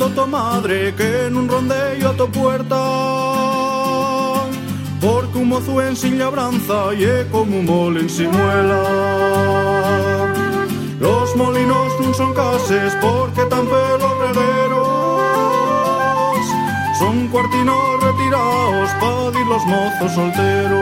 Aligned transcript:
Diciendo 0.00 0.08
tu 0.22 0.26
madre 0.26 0.94
que 0.94 1.26
en 1.26 1.36
un 1.36 1.48
rondello 1.48 2.08
a 2.10 2.12
tu 2.14 2.28
puerta. 2.30 2.76
Porque 5.00 5.38
un 5.38 5.48
mozo 5.48 5.80
en 5.82 5.96
sin 5.96 6.18
labranza 6.18 6.92
y 6.94 7.24
como 7.30 7.58
un 7.58 7.64
mole 7.64 8.00
en 8.00 8.10
sin 8.10 8.30
muela 8.30 8.82
Los 11.00 11.34
molinos 11.36 11.98
no 12.00 12.12
son 12.12 12.34
cases 12.34 12.94
porque 13.00 13.42
tan 13.46 13.64
pelos 13.64 14.18
regueros 14.26 15.22
Son 16.98 17.28
cuartinos 17.28 18.02
retirados 18.02 18.90
para 19.00 19.30
dir 19.30 19.46
los 19.46 19.64
mozos 19.64 20.12
solteros. 20.12 20.76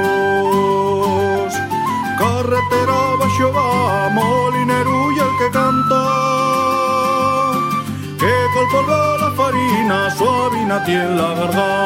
Carretera 2.19 2.99
baixo 3.21 3.53
va, 3.53 4.09
molinero 4.11 5.13
y 5.13 5.19
el 5.21 5.33
que 5.39 5.49
canta 5.53 6.68
que 8.59 8.65
col 8.65 8.85
polvo 8.85 9.17
la 9.19 9.31
farina 9.37 10.11
suavina 10.11 10.85
tiene 10.85 11.15
la 11.15 11.35
garganta. 11.35 11.79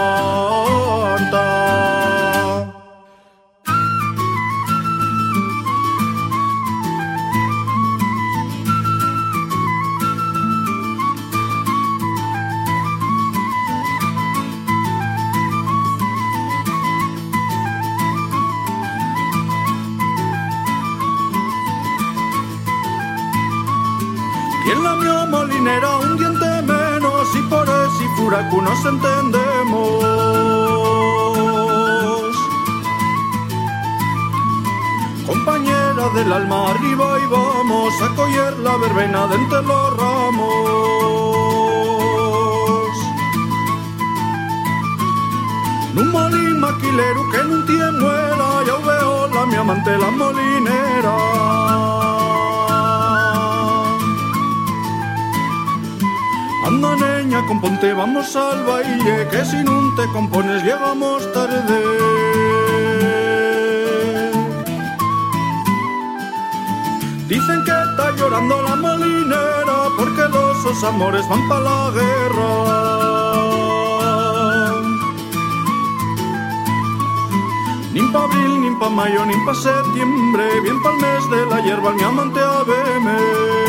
Y 24.65 24.71
en 24.71 24.83
la 24.83 24.95
mía 24.95 25.27
molinera 25.29 25.97
un 25.97 26.17
diente 26.17 26.63
menos 26.63 27.35
y 27.35 27.43
por 27.51 27.69
ese 27.69 28.09
furaco 28.17 28.63
nos 28.63 28.85
entendemos. 28.85 30.05
Compañera 35.27 36.09
del 36.15 36.33
alma 36.33 36.71
arriba 36.71 37.19
y 37.19 37.27
vamos 37.27 37.93
a 38.03 38.09
coger 38.15 38.57
la 38.61 38.77
verbena 38.77 39.27
de 39.27 39.35
entre 39.35 39.63
los 39.63 39.97
ramos. 39.97 40.53
Nun 45.95 46.11
molín 46.11 46.61
maquilero 46.61 47.31
que 47.33 47.45
nun 47.45 47.67
tiene 47.67 47.99
muela, 47.99 48.63
ya 48.67 48.77
veo 48.87 49.27
la 49.35 49.47
mi 49.47 49.57
amante 49.57 49.99
la 49.99 50.11
molinera. 50.11 52.22
Niña, 57.33 57.47
componte, 57.47 57.93
vamos 57.93 58.37
al 58.37 58.65
baile 58.65 59.29
Que 59.31 59.45
si 59.45 59.57
no 59.65 59.95
te 59.95 60.07
compones 60.13 60.63
llegamos 60.63 61.33
tarde. 61.33 61.81
Dicen 67.29 67.65
que 67.65 67.71
está 67.71 68.13
llorando 68.17 68.63
la 68.63 68.77
molinera 68.77 69.79
Porque 69.97 70.23
los 70.29 70.63
sus 70.63 70.85
amores 70.85 71.27
van 71.29 71.49
para 71.49 71.61
la 71.61 71.91
guerra. 71.95 72.53
Ni 77.95 78.01
pa' 78.11 78.25
abril, 78.25 78.61
ni 78.63 78.71
pa' 78.81 78.89
mayo, 78.89 79.27
ni 79.27 79.35
pa' 79.45 79.55
septiembre 79.55 80.45
Bien 80.63 80.83
pa'l 80.83 80.97
mes 80.97 81.31
de 81.31 81.47
la 81.47 81.61
hierba 81.61 81.93
mi 81.93 82.03
amante 82.03 82.41
a 82.41 82.65
y 82.65 83.62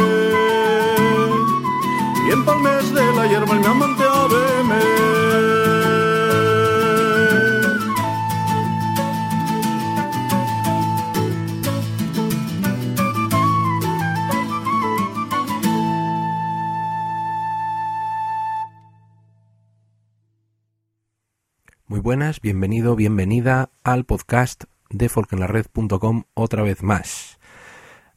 Muy 21.87 21.99
buenas, 21.99 22.41
bienvenido, 22.41 22.95
bienvenida 22.95 23.69
al 23.83 24.03
podcast 24.03 24.63
de 24.89 25.09
folkenlared.com 25.09 26.23
otra 26.33 26.63
vez 26.63 26.81
más. 26.81 27.39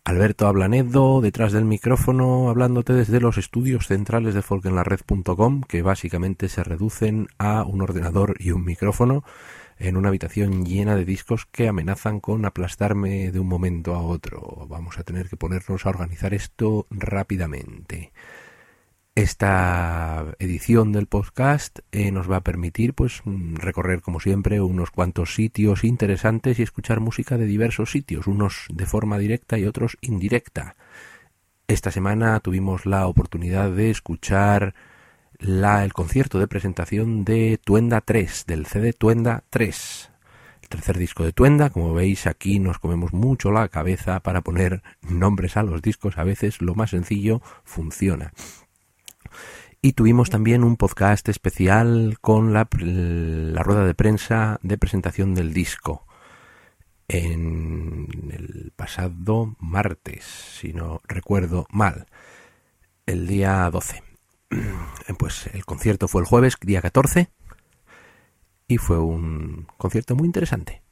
Alberto 0.07 0.47
Ablanedo, 0.47 1.21
detrás 1.21 1.51
del 1.51 1.65
micrófono, 1.65 2.49
hablándote 2.49 2.93
desde 2.93 3.21
los 3.21 3.39
estudios 3.39 3.89
centrales 3.89 4.35
de 4.35 4.43
folkenlared.com, 4.43 5.63
que 5.63 5.83
básicamente 5.83 6.49
se 6.49 6.63
reducen 6.63 7.27
a 7.39 7.65
un 7.65 7.83
ordenador 7.83 8.37
y 8.39 8.53
un 8.53 8.65
micrófono 8.65 9.25
en 9.81 9.97
una 9.97 10.11
habitación 10.11 10.65
llena 10.65 10.95
de 10.95 11.05
discos 11.05 11.47
que 11.47 11.67
amenazan 11.67 12.21
con 12.21 12.45
aplastarme 12.45 13.33
de 13.33 13.41
un 13.41 13.49
momento 13.49 13.97
a 13.97 14.01
otro. 14.01 14.69
Vamos 14.69 14.97
a 14.97 15.03
tener 15.03 15.29
que 15.29 15.37
ponernos 15.37 15.85
a 15.85 15.89
organizar 15.89 16.35
esto 16.35 16.87
rápidamente. 16.89 18.13
Esta 19.17 20.27
edición 20.41 20.93
del 20.93 21.07
podcast 21.07 21.79
eh, 21.91 22.13
nos 22.13 22.31
va 22.31 22.37
a 22.37 22.45
permitir 22.45 22.93
pues 22.93 23.23
recorrer 23.25 24.03
como 24.03 24.21
siempre 24.21 24.61
unos 24.61 24.91
cuantos 24.91 25.35
sitios 25.35 25.85
interesantes 25.85 26.59
y 26.59 26.63
escuchar 26.63 27.01
música 27.01 27.39
de 27.39 27.47
diversos 27.47 27.91
sitios, 27.91 28.27
unos 28.27 28.67
de 28.69 28.85
forma 28.85 29.17
directa 29.17 29.57
y 29.57 29.65
otros 29.65 29.97
indirecta. 30.03 30.77
Esta 31.67 31.91
semana 31.91 32.41
tuvimos 32.41 32.85
la 32.85 33.07
oportunidad 33.07 33.71
de 33.71 33.89
escuchar 33.89 34.75
el 35.39 35.93
concierto 35.95 36.39
de 36.39 36.47
presentación 36.47 37.25
de 37.25 37.59
Tuenda 37.65 38.03
3, 38.03 38.45
del 38.47 38.67
CD 38.67 38.93
Tuenda 38.93 39.45
3. 39.49 40.11
El 40.61 40.69
tercer 40.69 40.99
disco 40.99 41.25
de 41.25 41.33
Tuenda, 41.33 41.71
como 41.71 41.95
veis 41.95 42.27
aquí 42.27 42.59
nos 42.59 42.79
comemos 42.79 43.15
mucho 43.15 43.51
la 43.51 43.69
cabeza 43.69 44.21
para 44.21 44.43
poner 44.43 44.83
nombres 45.01 45.57
a 45.57 45.63
los 45.63 45.81
discos, 45.81 46.19
a 46.19 46.25
veces 46.25 46.61
lo 46.61 46.75
más 46.75 46.91
sencillo 46.91 47.41
funciona. 47.65 48.35
Y 49.83 49.93
tuvimos 49.93 50.31
también 50.31 50.65
un 50.65 50.77
podcast 50.77 51.29
especial 51.29 52.19
con 52.21 52.53
la, 52.53 52.69
la, 52.81 53.63
rueda 53.63 53.85
de 53.85 53.95
prensa 53.95 54.59
de 54.63 54.79
presentación 54.79 55.35
del 55.35 55.53
disco 55.53 56.07
en 57.09 58.31
el 58.33 58.73
pasado 58.75 59.55
martes, 59.61 60.25
si 60.25 60.73
no 60.73 61.01
recuerdo 61.07 61.67
mal, 61.71 62.07
el 63.07 63.27
día 63.27 63.69
12. 63.71 64.03
Pues 65.19 65.47
el 65.53 65.65
concierto 65.65 66.09
fue 66.09 66.21
el 66.21 66.27
jueves, 66.27 66.57
día 66.61 66.83
14, 66.83 67.31
y 68.69 68.79
fue 68.79 68.99
un 68.99 69.67
concierto 69.77 70.17
muy 70.17 70.27
interesante. 70.27 70.83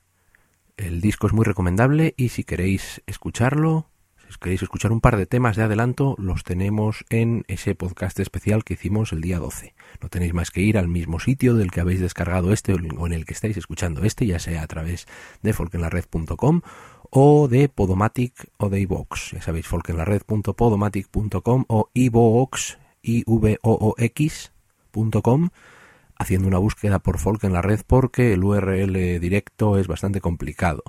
El 0.77 1.01
disco 1.01 1.27
es 1.27 1.33
muy 1.33 1.45
recomendable 1.45 2.15
y 2.17 2.31
si 2.31 2.45
queréis 2.45 3.03
escucharlo, 3.07 3.91
queréis 4.39 4.63
escuchar 4.63 4.93
un 4.93 5.01
par 5.01 5.17
de 5.17 5.27
temas 5.27 5.57
de 5.57 5.63
adelanto, 5.63 6.15
los 6.19 6.45
tenemos 6.45 7.05
en 7.11 7.45
ese 7.49 7.75
podcast 7.75 8.19
especial 8.21 8.65
que 8.65 8.75
hicimos 8.75 9.13
el 9.13 9.21
día 9.21 9.39
12. 9.39 9.75
No 10.01 10.09
tenéis 10.09 10.35
más 10.35 10.51
que 10.51 10.61
ir 10.61 10.79
al 10.79 10.89
mismo 10.89 11.21
sitio 11.21 11.55
del 11.55 11.71
que 11.71 11.81
habéis 11.81 12.01
descargado 12.01 12.53
este 12.53 12.75
o 12.75 13.07
en 13.07 13.13
el 13.13 13.25
que 13.25 13.35
estáis 13.35 13.57
escuchando 13.57 14.05
este, 14.05 14.27
ya 14.27 14.39
sea 14.39 14.63
a 14.63 14.67
través 14.67 15.07
de 15.43 15.53
folkenlared.com 15.53 16.63
o 17.11 17.49
de 17.49 17.69
Podomatic 17.69 18.51
o 18.57 18.69
de 18.69 18.81
iVox. 18.81 19.33
Ya 19.33 19.43
sabéis, 19.43 19.67
folkenlared.podomatic.com 19.67 21.65
o 21.69 21.91
iVox, 21.95 22.79
i 23.03 23.25
v 23.27 23.59
o, 23.63 23.95
-O 23.95 25.51
haciendo 26.17 26.49
una 26.49 26.59
búsqueda 26.59 26.99
por 27.01 27.19
folk 27.19 27.45
en 27.45 27.53
la 27.53 27.63
red 27.63 27.81
porque 27.87 28.33
el 28.33 28.45
URL 28.45 29.21
directo 29.21 29.79
es 29.79 29.87
bastante 29.87 30.21
complicado. 30.21 30.83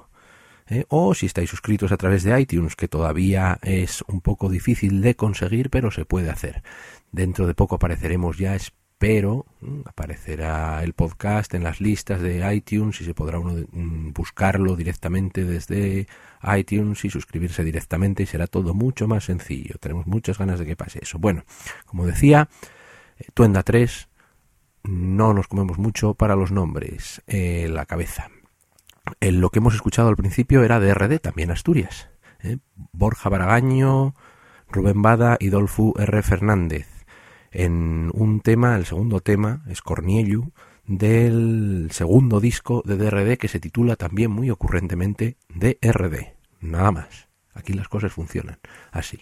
¿Eh? 0.68 0.86
O 0.90 1.14
si 1.14 1.26
estáis 1.26 1.50
suscritos 1.50 1.92
a 1.92 1.98
través 1.98 2.24
de 2.24 2.40
iTunes, 2.40 2.76
que 2.76 2.88
todavía 2.88 3.60
es 3.62 4.04
un 4.08 4.22
poco 4.22 4.50
difícil 4.50 5.02
de 5.02 5.16
conseguir, 5.16 5.70
pero 5.70 5.92
se 5.92 6.06
puede 6.06 6.30
hacer. 6.30 6.64
Dentro 7.12 7.48
de 7.48 7.54
poco 7.54 7.76
apareceremos 7.76 8.38
ya, 8.38 8.56
espero, 8.56 9.46
aparecerá 9.86 10.84
el 10.84 10.94
podcast 10.94 11.54
en 11.54 11.64
las 11.64 11.82
listas 11.82 12.22
de 12.22 12.54
iTunes 12.54 13.00
y 13.02 13.06
se 13.06 13.14
podrá 13.14 13.40
uno 13.40 13.66
mm, 13.72 14.14
buscarlo 14.14 14.76
directamente 14.76 15.44
desde 15.44 16.08
iTunes 16.58 17.04
y 17.06 17.10
suscribirse 17.10 17.64
directamente 17.64 18.24
y 18.24 18.26
será 18.26 18.48
todo 18.48 18.74
mucho 18.74 19.08
más 19.08 19.26
sencillo. 19.26 19.76
Tenemos 19.80 20.08
muchas 20.08 20.38
ganas 20.38 20.60
de 20.60 20.66
que 20.66 20.76
pase 20.76 21.00
eso. 21.02 21.20
Bueno, 21.20 21.44
como 21.86 22.06
decía, 22.06 22.50
eh, 23.20 23.26
Tuenda 23.34 23.64
3 23.64 24.10
no 24.84 25.34
nos 25.34 25.48
comemos 25.48 25.78
mucho 25.78 26.14
para 26.14 26.36
los 26.36 26.52
nombres, 26.52 27.22
eh, 27.28 27.68
la 27.70 27.86
cabeza. 27.86 28.30
Lo 29.22 29.50
que 29.50 29.60
hemos 29.60 29.76
escuchado 29.76 30.10
al 30.10 30.16
principio 30.16 30.64
era 30.64 30.80
de 30.80 30.94
RD, 30.94 31.20
también 31.20 31.52
Asturias. 31.52 32.10
¿eh? 32.44 32.58
Borja 32.92 33.30
Baragaño, 33.30 34.16
Rubén 34.70 35.02
Bada 35.02 35.38
y 35.40 35.50
Dolfu 35.50 35.94
R. 35.98 36.22
Fernández. 36.22 36.88
En 37.52 38.12
un 38.14 38.42
tema, 38.42 38.76
el 38.76 38.86
segundo 38.86 39.22
tema, 39.22 39.64
es 39.70 39.82
Corniellu, 39.82 40.52
del 40.86 41.90
segundo 41.92 42.40
disco 42.40 42.84
de 42.86 42.98
DRD 42.98 43.38
que 43.38 43.48
se 43.48 43.60
titula 43.60 43.96
también 43.96 44.32
muy 44.32 44.50
ocurrentemente 44.50 45.38
DRD. 45.50 46.36
Nada 46.60 46.92
más. 46.92 47.30
Aquí 47.54 47.74
las 47.74 47.88
cosas 47.88 48.12
funcionan 48.12 48.60
así. 48.92 49.22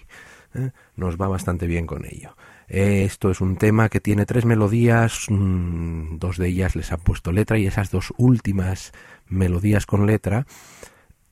¿eh? 0.56 0.72
Nos 0.96 1.18
va 1.18 1.28
bastante 1.28 1.68
bien 1.68 1.86
con 1.86 2.06
ello. 2.06 2.36
Esto 2.68 3.30
es 3.30 3.42
un 3.42 3.58
tema 3.58 3.90
que 3.90 4.00
tiene 4.00 4.26
tres 4.26 4.46
melodías, 4.46 5.28
mm, 5.30 6.18
dos 6.18 6.38
de 6.38 6.48
ellas 6.48 6.76
les 6.76 6.92
han 6.92 7.02
puesto 7.02 7.32
letra 7.32 7.58
y 7.58 7.68
esas 7.68 7.92
dos 7.92 8.14
últimas 8.18 8.94
melodías 9.28 9.86
con 9.86 10.06
letra 10.06 10.46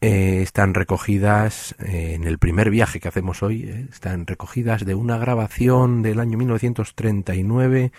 eh, 0.03 0.41
están 0.41 0.73
recogidas 0.73 1.75
eh, 1.77 2.13
en 2.15 2.23
el 2.23 2.39
primer 2.39 2.71
viaje 2.71 2.99
que 2.99 3.07
hacemos 3.07 3.43
hoy, 3.43 3.65
eh, 3.65 3.87
están 3.91 4.25
recogidas 4.25 4.83
de 4.83 4.95
una 4.95 5.19
grabación 5.19 6.01
del 6.01 6.19
año 6.19 6.39
1939 6.39 7.91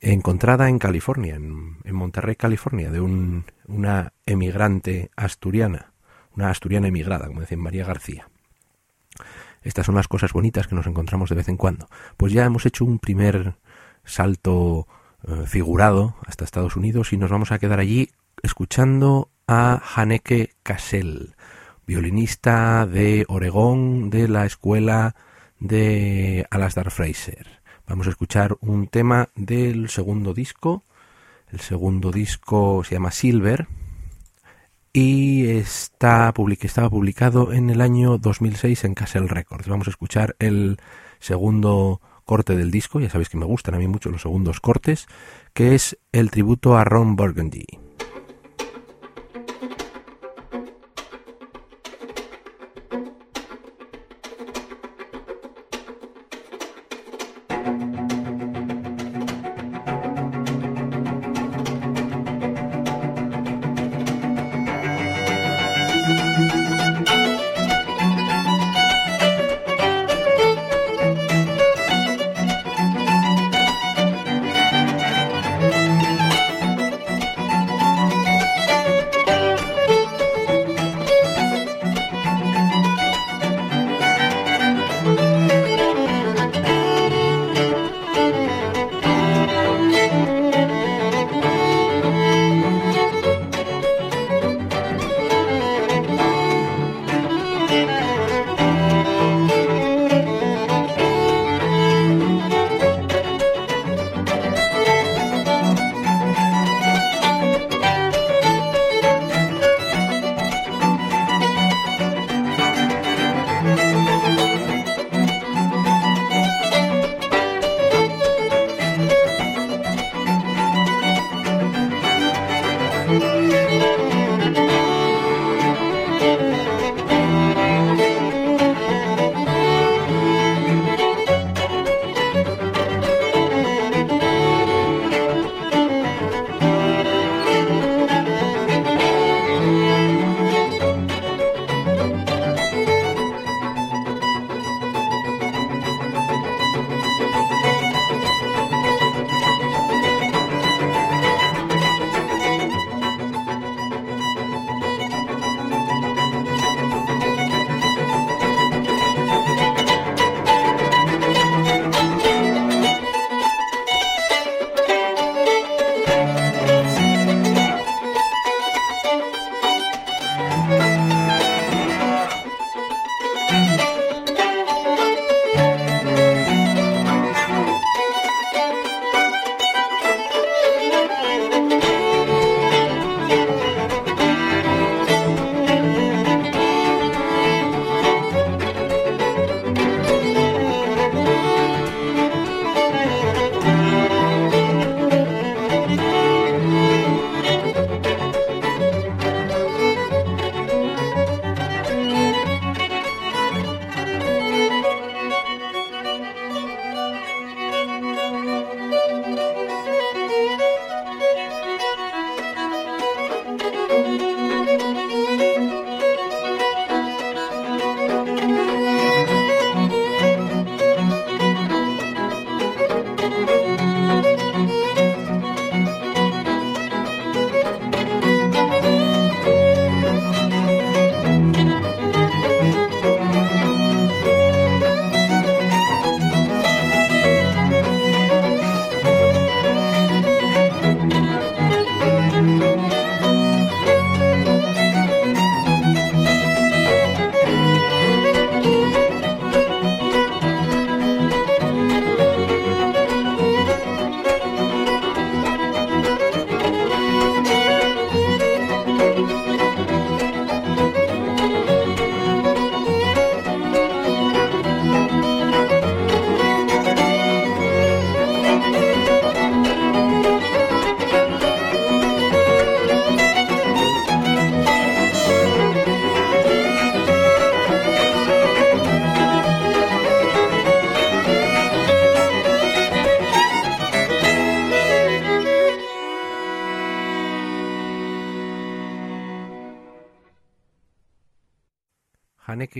encontrada 0.00 0.68
en 0.68 0.80
California, 0.80 1.36
en, 1.36 1.94
Monterrey, 1.94 2.34
California, 2.34 2.90
de 2.90 3.00
una 3.00 4.12
emigrante 4.26 5.12
asturiana, 5.14 5.92
una 6.34 6.50
asturiana 6.50 6.88
emigrada, 6.88 7.28
como 7.28 7.40
decía 7.40 7.56
María 7.56 7.84
García. 7.84 8.28
Estas 9.62 9.86
son 9.86 9.94
las 9.94 10.08
cosas 10.08 10.32
bonitas 10.32 10.66
que 10.66 10.74
nos 10.74 10.88
encontramos 10.88 11.30
de 11.30 11.36
vez 11.36 11.48
en 11.48 11.56
cuando. 11.56 11.88
Pues 12.16 12.32
ya 12.32 12.44
hemos 12.44 12.66
hecho 12.66 12.84
un 12.84 12.98
primer 12.98 13.54
salto 14.04 14.88
figurado 15.46 16.16
hasta 16.26 16.44
Estados 16.44 16.76
Unidos 16.76 17.12
y 17.12 17.16
nos 17.16 17.30
vamos 17.30 17.50
a 17.50 17.58
quedar 17.58 17.80
allí 17.80 18.10
escuchando 18.42 19.30
a 19.46 19.82
Haneke 19.94 20.54
Cassell, 20.62 21.34
violinista 21.86 22.86
de 22.86 23.24
Oregón 23.28 24.10
de 24.10 24.28
la 24.28 24.46
escuela 24.46 25.14
de 25.58 26.46
Alasdair 26.50 26.90
Fraser. 26.90 27.60
Vamos 27.86 28.06
a 28.06 28.10
escuchar 28.10 28.56
un 28.60 28.88
tema 28.88 29.30
del 29.34 29.88
segundo 29.88 30.34
disco. 30.34 30.84
El 31.50 31.60
segundo 31.60 32.10
disco 32.10 32.84
se 32.84 32.94
llama 32.94 33.10
Silver, 33.10 33.66
y 34.92 35.46
está 35.46 36.34
estaba 36.60 36.90
publicado 36.90 37.52
en 37.52 37.70
el 37.70 37.80
año 37.80 38.18
2006 38.18 38.84
en 38.84 38.94
Castle 38.94 39.28
Records. 39.28 39.68
Vamos 39.68 39.86
a 39.86 39.90
escuchar 39.90 40.34
el 40.38 40.78
segundo 41.20 42.00
corte 42.24 42.56
del 42.56 42.70
disco, 42.70 43.00
ya 43.00 43.08
sabéis 43.08 43.28
que 43.28 43.38
me 43.38 43.46
gustan 43.46 43.74
a 43.74 43.78
mí 43.78 43.86
mucho 43.86 44.10
los 44.10 44.22
segundos 44.22 44.60
cortes, 44.60 45.06
que 45.54 45.74
es 45.74 45.98
el 46.12 46.30
tributo 46.30 46.76
a 46.76 46.84
Ron 46.84 47.16
Burgundy. 47.16 47.87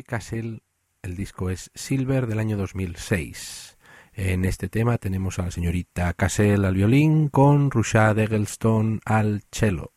Kassel, 0.08 0.62
el 1.02 1.16
disco 1.16 1.50
es 1.50 1.70
Silver 1.74 2.26
del 2.26 2.38
año 2.38 2.56
2006. 2.56 3.76
En 4.14 4.46
este 4.46 4.70
tema 4.70 4.96
tenemos 4.96 5.38
a 5.38 5.42
la 5.42 5.50
señorita 5.50 6.14
Cassell 6.14 6.64
al 6.64 6.74
violín 6.74 7.28
con 7.28 7.70
Rushad 7.70 8.18
Eggleston 8.18 9.02
al 9.04 9.42
cello. 9.52 9.92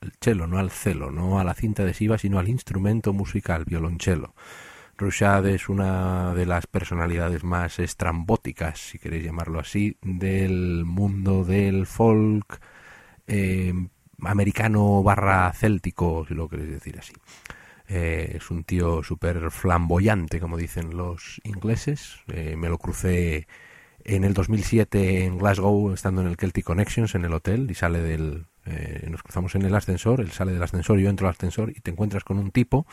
El 0.00 0.12
cello, 0.18 0.46
no 0.46 0.58
al 0.58 0.70
celo, 0.70 1.10
no 1.10 1.38
a 1.38 1.44
la 1.44 1.52
cinta 1.52 1.82
adhesiva, 1.82 2.16
sino 2.16 2.38
al 2.38 2.48
instrumento 2.48 3.12
musical, 3.12 3.66
violonchelo. 3.66 4.34
Rushad 4.96 5.46
es 5.46 5.68
una 5.68 6.34
de 6.34 6.46
las 6.46 6.66
personalidades 6.66 7.44
más 7.44 7.78
estrambóticas, 7.80 8.78
si 8.80 8.98
queréis 8.98 9.26
llamarlo 9.26 9.60
así, 9.60 9.98
del 10.00 10.86
mundo 10.86 11.44
del 11.44 11.86
folk 11.86 12.60
eh, 13.26 13.74
americano 14.22 15.02
barra 15.02 15.52
céltico, 15.52 16.24
si 16.26 16.32
lo 16.32 16.48
queréis 16.48 16.70
decir 16.70 16.98
así. 16.98 17.12
Eh, 17.92 18.36
es 18.36 18.52
un 18.52 18.62
tío 18.62 19.02
súper 19.02 19.50
flamboyante, 19.50 20.38
como 20.38 20.56
dicen 20.56 20.96
los 20.96 21.40
ingleses. 21.42 22.20
Eh, 22.28 22.54
me 22.56 22.68
lo 22.68 22.78
crucé 22.78 23.48
en 24.04 24.22
el 24.22 24.32
2007 24.32 25.24
en 25.24 25.38
Glasgow, 25.38 25.92
estando 25.92 26.20
en 26.20 26.28
el 26.28 26.36
Celtic 26.36 26.64
Connections, 26.64 27.16
en 27.16 27.24
el 27.24 27.32
hotel, 27.34 27.68
y 27.68 27.74
sale 27.74 28.00
del... 28.00 28.46
Eh, 28.66 29.08
nos 29.10 29.24
cruzamos 29.24 29.56
en 29.56 29.62
el 29.62 29.74
ascensor, 29.74 30.20
él 30.20 30.30
sale 30.30 30.52
del 30.52 30.62
ascensor, 30.62 30.98
yo 30.98 31.10
entro 31.10 31.26
al 31.26 31.32
ascensor 31.32 31.70
y 31.70 31.80
te 31.80 31.90
encuentras 31.90 32.22
con 32.22 32.38
un 32.38 32.52
tipo 32.52 32.86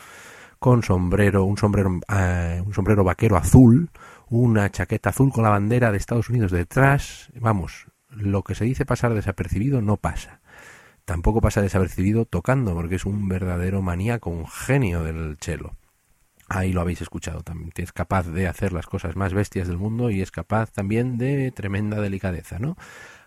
con 0.58 0.82
sombrero, 0.82 1.44
un 1.44 1.56
sombrero, 1.56 1.90
un 1.90 2.74
sombrero 2.74 3.04
vaquero 3.04 3.36
azul, 3.36 3.90
una 4.28 4.70
chaqueta 4.70 5.10
azul 5.10 5.30
con 5.30 5.44
la 5.44 5.50
bandera 5.50 5.92
de 5.92 5.98
Estados 5.98 6.30
Unidos 6.30 6.50
detrás. 6.50 7.30
Vamos, 7.38 7.86
lo 8.10 8.42
que 8.42 8.56
se 8.56 8.64
dice 8.64 8.84
pasar 8.86 9.14
desapercibido 9.14 9.80
no 9.82 9.98
pasa 9.98 10.37
tampoco 11.08 11.40
pasa 11.40 11.62
desapercibido 11.62 12.26
tocando, 12.26 12.74
porque 12.74 12.96
es 12.96 13.06
un 13.06 13.30
verdadero 13.30 13.80
maníaco, 13.80 14.28
un 14.28 14.46
genio 14.46 15.02
del 15.02 15.38
cello. 15.40 15.74
Ahí 16.50 16.74
lo 16.74 16.82
habéis 16.82 17.00
escuchado 17.00 17.42
también. 17.42 17.72
Es 17.76 17.92
capaz 17.92 18.26
de 18.26 18.46
hacer 18.46 18.74
las 18.74 18.84
cosas 18.84 19.16
más 19.16 19.32
bestias 19.32 19.68
del 19.68 19.78
mundo 19.78 20.10
y 20.10 20.20
es 20.20 20.30
capaz 20.30 20.70
también 20.70 21.16
de 21.16 21.50
tremenda 21.50 21.98
delicadeza, 22.02 22.58
¿no? 22.58 22.76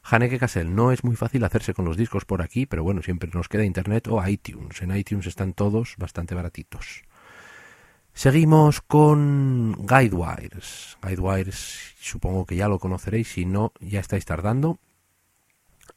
Haneke 0.04 0.38
Kassel, 0.38 0.76
no 0.76 0.92
es 0.92 1.04
muy 1.04 1.16
fácil 1.16 1.44
hacerse 1.44 1.74
con 1.74 1.86
los 1.86 1.98
discos 1.98 2.24
por 2.24 2.44
aquí, 2.44 2.68
pero 2.68 2.84
bueno, 2.84 3.02
siempre 3.02 3.32
nos 3.34 3.50
queda 3.50 3.66
internet 3.66 4.08
o 4.10 4.24
iTunes. 4.28 4.80
En 4.84 4.96
iTunes 4.96 5.26
están 5.26 5.54
todos 5.54 5.96
bastante 5.98 6.36
baratitos. 6.36 7.02
Seguimos 8.14 8.82
con 8.82 9.76
Guidewires. 9.88 11.00
Guidewires, 11.02 11.96
supongo 12.00 12.46
que 12.46 12.58
ya 12.58 12.68
lo 12.68 12.78
conoceréis, 12.78 13.30
si 13.30 13.46
no, 13.46 13.74
ya 13.80 14.02
estáis 14.02 14.26
tardando 14.26 14.78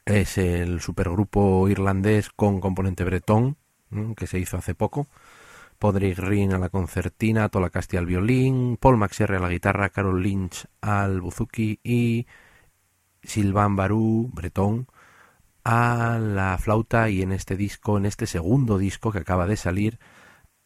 es 0.05 0.37
el 0.37 0.81
supergrupo 0.81 1.67
irlandés 1.67 2.29
con 2.29 2.61
componente 2.61 3.03
bretón 3.03 3.57
que 4.15 4.27
se 4.27 4.39
hizo 4.39 4.57
hace 4.57 4.75
poco. 4.75 5.07
Podrick 5.79 6.17
Rin 6.19 6.53
a 6.53 6.59
la 6.59 6.69
concertina, 6.69 7.49
Tola 7.49 7.69
Casti 7.69 7.97
al 7.97 8.05
violín, 8.05 8.77
Paul 8.77 8.97
McSherry 8.97 9.35
a 9.35 9.39
la 9.39 9.49
guitarra, 9.49 9.89
Carol 9.89 10.21
Lynch 10.21 10.67
al 10.81 11.21
buzuki 11.21 11.79
y 11.83 12.27
Sylvain 13.23 13.75
Barú, 13.75 14.29
bretón, 14.33 14.87
a 15.63 16.19
la 16.21 16.57
flauta 16.57 17.09
y 17.09 17.21
en 17.21 17.31
este 17.31 17.57
disco, 17.57 17.97
en 17.97 18.05
este 18.05 18.27
segundo 18.27 18.77
disco 18.77 19.11
que 19.11 19.19
acaba 19.19 19.47
de 19.47 19.57
salir, 19.57 19.99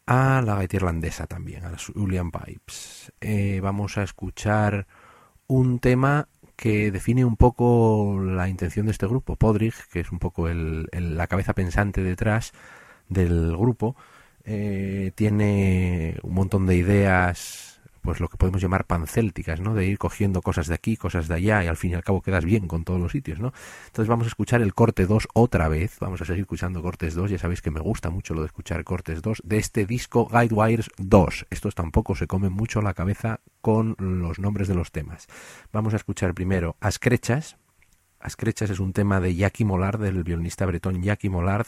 a 0.06 0.42
la 0.42 0.56
gaita 0.56 0.78
irlandesa 0.78 1.28
también, 1.28 1.66
a 1.66 1.72
las 1.72 1.86
Julian 1.86 2.32
Pipes. 2.32 3.14
Eh, 3.22 3.60
vamos 3.62 3.98
a 3.98 4.04
escuchar 4.04 4.88
un 5.48 5.80
tema 5.80 6.28
que 6.60 6.92
define 6.92 7.24
un 7.24 7.38
poco 7.38 8.20
la 8.22 8.50
intención 8.50 8.86
de 8.86 8.92
este 8.92 9.08
grupo. 9.08 9.38
Podrick, 9.38 9.88
que 9.92 10.02
es 10.02 10.12
un 10.12 10.20
poco 10.20 10.50
el, 10.50 10.90
la 10.92 11.28
cabeza 11.28 11.54
pensante 11.54 12.04
detrás 12.04 12.52
del 13.08 13.56
grupo, 13.56 13.96
eh, 14.44 15.12
tiene 15.16 16.18
un 16.22 16.34
montón 16.34 16.68
de 16.68 16.76
ideas, 16.76 17.69
pues 18.02 18.20
lo 18.20 18.28
que 18.28 18.38
podemos 18.38 18.62
llamar 18.62 18.86
pancélticas, 18.86 19.60
¿no? 19.60 19.74
De 19.74 19.86
ir 19.86 19.98
cogiendo 19.98 20.42
cosas 20.42 20.68
de 20.68 20.76
aquí, 20.76 20.98
cosas 20.98 21.28
de 21.28 21.36
allá, 21.36 21.64
y 21.64 21.68
al 21.68 21.78
fin 21.78 21.92
y 21.92 21.96
al 21.96 22.04
cabo 22.04 22.22
quedas 22.22 22.46
bien 22.46 22.68
con 22.68 22.84
todos 22.84 23.00
los 23.00 23.12
sitios, 23.12 23.40
¿no? 23.40 23.54
Entonces 23.88 24.08
vamos 24.08 24.26
a 24.26 24.30
escuchar 24.30 24.62
el 24.62 24.74
corte 24.74 25.06
2 25.06 25.28
otra 25.34 25.68
vez, 25.68 25.98
vamos 26.00 26.22
a 26.22 26.26
seguir 26.26 26.42
escuchando 26.42 26.82
cortes 26.82 27.16
2, 27.16 27.32
ya 27.32 27.38
sabéis 27.38 27.62
que 27.62 27.72
me 27.72 27.80
gusta 27.80 28.10
mucho 28.10 28.34
lo 28.34 28.42
de 28.42 28.48
escuchar 28.48 28.84
cortes 28.84 29.22
2, 29.22 29.42
de 29.46 29.58
este 29.58 29.86
disco 29.86 30.28
Guidewires 30.32 30.90
2. 30.98 31.48
Estos 31.50 31.76
tampoco 31.76 32.16
se 32.16 32.28
comen 32.28 32.54
mucho 32.54 32.82
la 32.82 32.94
cabeza 32.94 33.42
con 33.62 33.96
los 34.00 34.40
nombres 34.40 34.68
de 34.68 34.76
los 34.76 34.92
temas. 34.92 35.28
Vamos 35.72 35.94
a 35.94 35.98
escuchar 35.98 36.34
primero 36.34 36.76
Ascrechas. 36.80 37.58
Ascrechas 38.20 38.70
es 38.70 38.80
un 38.80 38.94
tema 38.94 39.20
de 39.20 39.36
Jackie 39.36 39.66
Mollard, 39.66 40.00
del 40.02 40.24
violinista 40.24 40.66
bretón 40.66 41.02
Jackie 41.02 41.30
Mollard, 41.30 41.68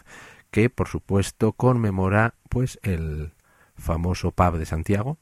que 0.49 0.69
por 0.69 0.87
supuesto 0.87 1.53
conmemora 1.53 2.35
pues 2.49 2.79
el 2.83 3.33
famoso 3.75 4.31
pub 4.31 4.57
de 4.57 4.65
Santiago 4.65 5.17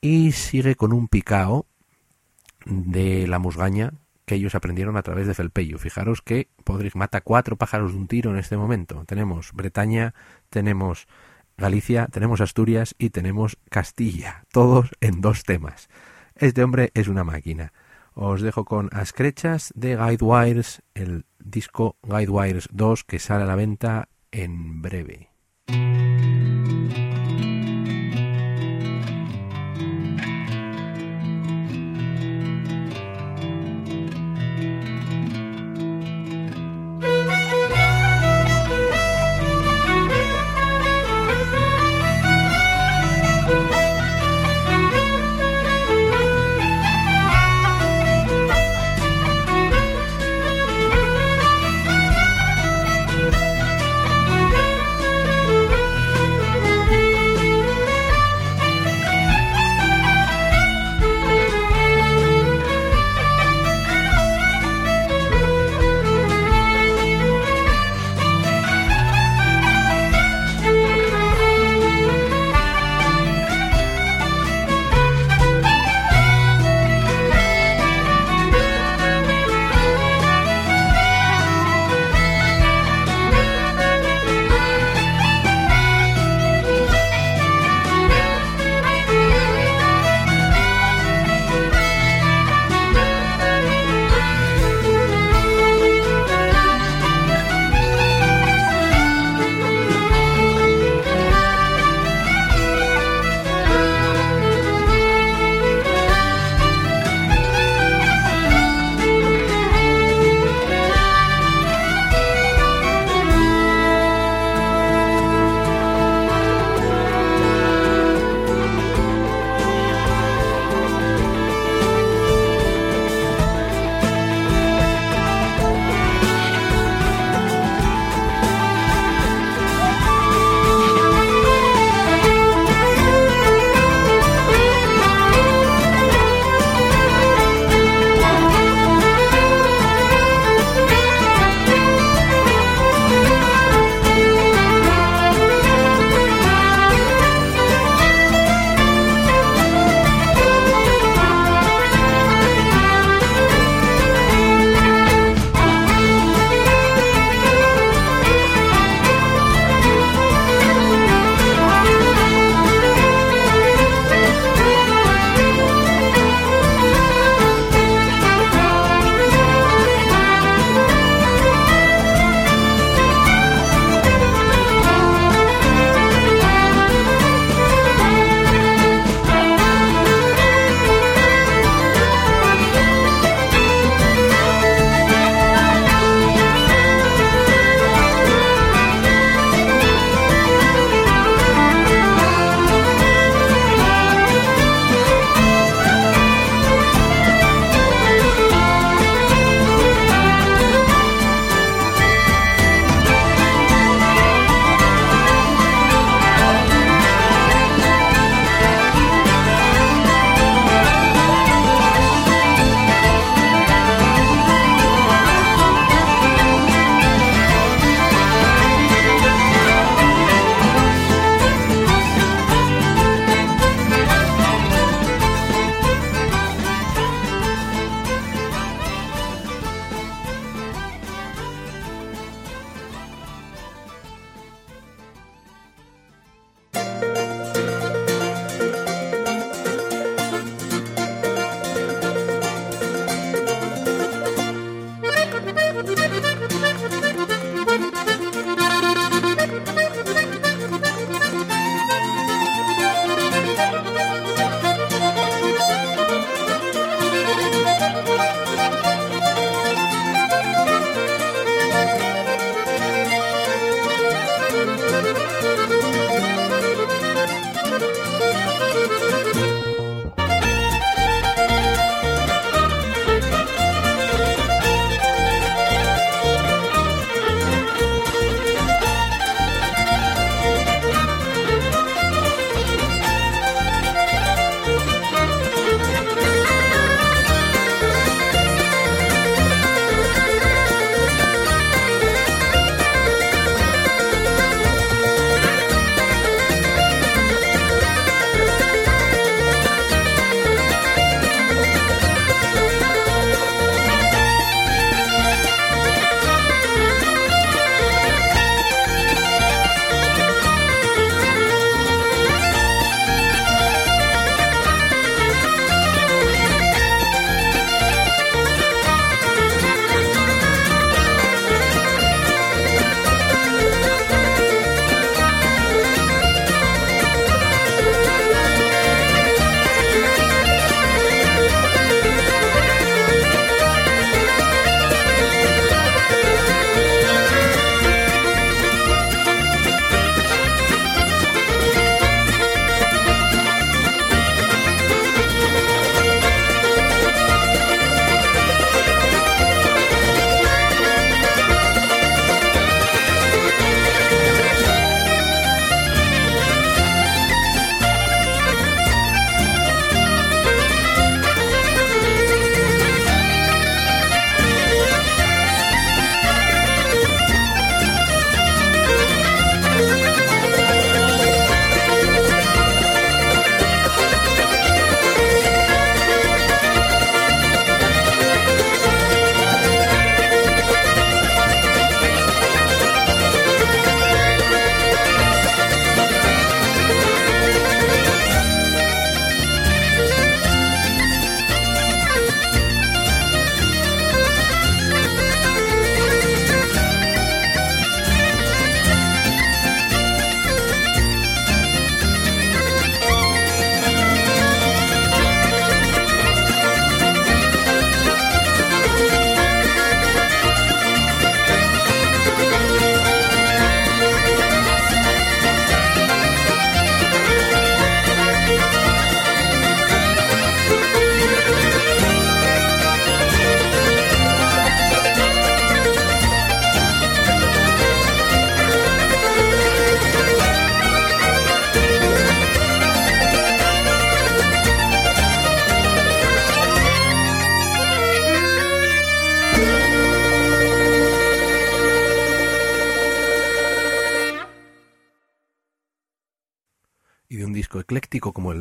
y 0.00 0.32
sigue 0.32 0.74
con 0.74 0.92
un 0.92 1.08
picao 1.08 1.66
de 2.64 3.26
la 3.26 3.38
musgaña 3.38 3.92
que 4.24 4.36
ellos 4.36 4.54
aprendieron 4.54 4.96
a 4.96 5.02
través 5.02 5.26
de 5.26 5.34
Felpeyo. 5.34 5.78
Fijaros 5.78 6.22
que 6.22 6.48
Podrick 6.64 6.94
mata 6.94 7.20
cuatro 7.20 7.56
pájaros 7.56 7.92
de 7.92 7.98
un 7.98 8.06
tiro 8.06 8.30
en 8.30 8.38
este 8.38 8.56
momento. 8.56 9.04
Tenemos 9.04 9.52
Bretaña, 9.52 10.14
tenemos 10.50 11.08
Galicia, 11.56 12.06
tenemos 12.06 12.40
Asturias 12.40 12.94
y 12.96 13.10
tenemos 13.10 13.58
Castilla, 13.68 14.44
todos 14.52 14.90
en 15.00 15.20
dos 15.20 15.42
temas. 15.42 15.88
Este 16.36 16.62
hombre 16.62 16.90
es 16.94 17.08
una 17.08 17.24
máquina. 17.24 17.72
Os 18.14 18.40
dejo 18.40 18.64
con 18.64 18.88
Ascrechas 18.92 19.72
de 19.74 19.96
Guidewires, 19.96 20.82
el 20.94 21.24
disco 21.38 21.96
Guidewires 22.02 22.68
2 22.72 23.04
que 23.04 23.18
sale 23.18 23.44
a 23.44 23.46
la 23.46 23.56
venta 23.56 24.08
en 24.30 24.80
breve. 24.80 25.30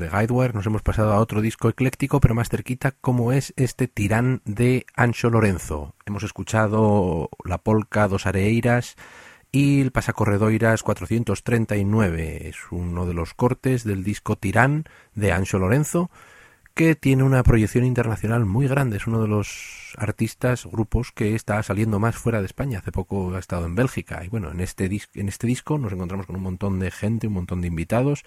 Guidewire, 0.09 0.53
nos 0.53 0.65
hemos 0.65 0.81
pasado 0.81 1.13
a 1.13 1.19
otro 1.19 1.41
disco 1.41 1.69
ecléctico, 1.69 2.19
pero 2.19 2.35
más 2.35 2.49
cerquita, 2.49 2.91
como 2.91 3.31
es 3.31 3.53
este 3.55 3.87
Tirán 3.87 4.41
de 4.45 4.85
Ancho 4.95 5.29
Lorenzo. 5.29 5.95
Hemos 6.05 6.23
escuchado 6.23 7.29
la 7.43 7.57
polca 7.59 8.07
Dos 8.07 8.25
Areiras 8.25 8.95
y 9.51 9.81
el 9.81 9.91
Pasacorredoiras 9.91 10.83
439. 10.83 12.49
Es 12.49 12.57
uno 12.71 13.05
de 13.05 13.13
los 13.13 13.33
cortes 13.33 13.83
del 13.83 14.03
disco 14.03 14.35
Tirán 14.35 14.85
de 15.15 15.31
Ancho 15.31 15.59
Lorenzo, 15.59 16.09
que 16.73 16.95
tiene 16.95 17.23
una 17.23 17.43
proyección 17.43 17.83
internacional 17.85 18.45
muy 18.45 18.67
grande. 18.67 18.97
Es 18.97 19.07
uno 19.07 19.21
de 19.21 19.27
los 19.27 19.93
artistas, 19.97 20.65
grupos 20.65 21.11
que 21.11 21.35
está 21.35 21.61
saliendo 21.63 21.99
más 21.99 22.15
fuera 22.15 22.39
de 22.39 22.45
España. 22.45 22.79
Hace 22.79 22.91
poco 22.91 23.35
ha 23.35 23.39
estado 23.39 23.65
en 23.65 23.75
Bélgica. 23.75 24.23
Y 24.23 24.29
bueno, 24.29 24.51
en 24.51 24.59
este, 24.59 24.85
en 25.15 25.29
este 25.29 25.47
disco 25.47 25.77
nos 25.77 25.93
encontramos 25.93 26.25
con 26.25 26.35
un 26.35 26.43
montón 26.43 26.79
de 26.79 26.91
gente, 26.91 27.27
un 27.27 27.33
montón 27.33 27.61
de 27.61 27.67
invitados 27.67 28.23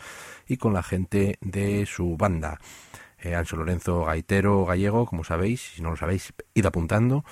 y 0.46 0.56
con 0.56 0.72
la 0.72 0.82
gente 0.82 1.38
de 1.40 1.86
su 1.86 2.16
banda. 2.16 2.58
Eh, 3.18 3.40
Lorenzo 3.52 4.04
Gaitero 4.04 4.64
Gallego, 4.64 5.06
como 5.06 5.24
sabéis, 5.24 5.60
si 5.74 5.82
no 5.82 5.90
lo 5.90 5.96
sabéis, 5.96 6.34
id 6.54 6.66
apuntando. 6.66 7.24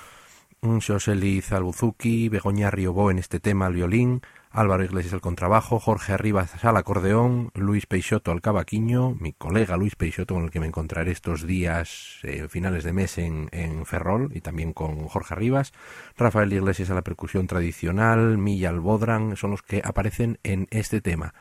Joseli 0.61 1.41
Zalbuzuki, 1.41 2.29
Begoña 2.29 2.69
Riobó 2.69 3.09
en 3.09 3.17
este 3.17 3.39
tema 3.39 3.65
al 3.65 3.73
violín, 3.73 4.21
Álvaro 4.53 4.83
Iglesias 4.83 5.13
al 5.13 5.21
contrabajo, 5.21 5.79
Jorge 5.79 6.11
Arribas 6.11 6.65
al 6.65 6.75
acordeón, 6.75 7.51
Luis 7.55 7.85
Peixoto 7.85 8.31
al 8.31 8.41
cavaquiño, 8.41 9.15
mi 9.17 9.31
colega 9.31 9.77
Luis 9.77 9.95
Peixoto 9.95 10.33
con 10.33 10.43
el 10.43 10.51
que 10.51 10.59
me 10.59 10.67
encontraré 10.67 11.11
estos 11.11 11.47
días 11.47 12.19
eh, 12.23 12.47
finales 12.49 12.83
de 12.83 12.91
mes 12.91 13.17
en, 13.17 13.49
Ferrol 13.85 14.29
y 14.33 14.41
también 14.41 14.73
con 14.73 15.07
Jorge 15.07 15.35
Arribas, 15.35 15.71
Rafael 16.17 16.51
Iglesias 16.51 16.89
a 16.89 16.95
la 16.95 17.01
percusión 17.01 17.47
tradicional, 17.47 18.37
Milla 18.37 18.69
Albodran, 18.69 19.37
son 19.37 19.51
los 19.51 19.61
que 19.61 19.81
aparecen 19.85 20.37
en 20.43 20.67
este 20.69 20.99
tema. 20.99 21.33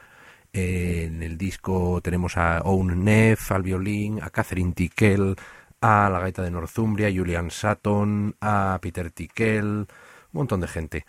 en 0.52 1.22
el 1.24 1.36
disco 1.36 2.00
tenemos 2.02 2.36
a 2.36 2.60
Owen 2.62 3.04
Neff 3.04 3.50
al 3.50 3.62
violín, 3.64 4.22
a 4.22 4.30
Catherine 4.30 4.72
Tiquel 4.72 5.34
a 5.80 6.08
la 6.10 6.20
gaita 6.20 6.42
de 6.42 6.50
Northumbria, 6.52 7.08
a 7.08 7.12
Julian 7.12 7.50
Sutton, 7.50 8.36
a 8.40 8.78
Peter 8.80 9.10
Tiquel, 9.10 9.66
un 9.66 9.86
montón 10.32 10.60
de 10.60 10.68
gente 10.68 11.06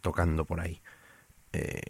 tocando 0.00 0.44
por 0.44 0.60
ahí. 0.60 0.80
Eh, 1.56 1.80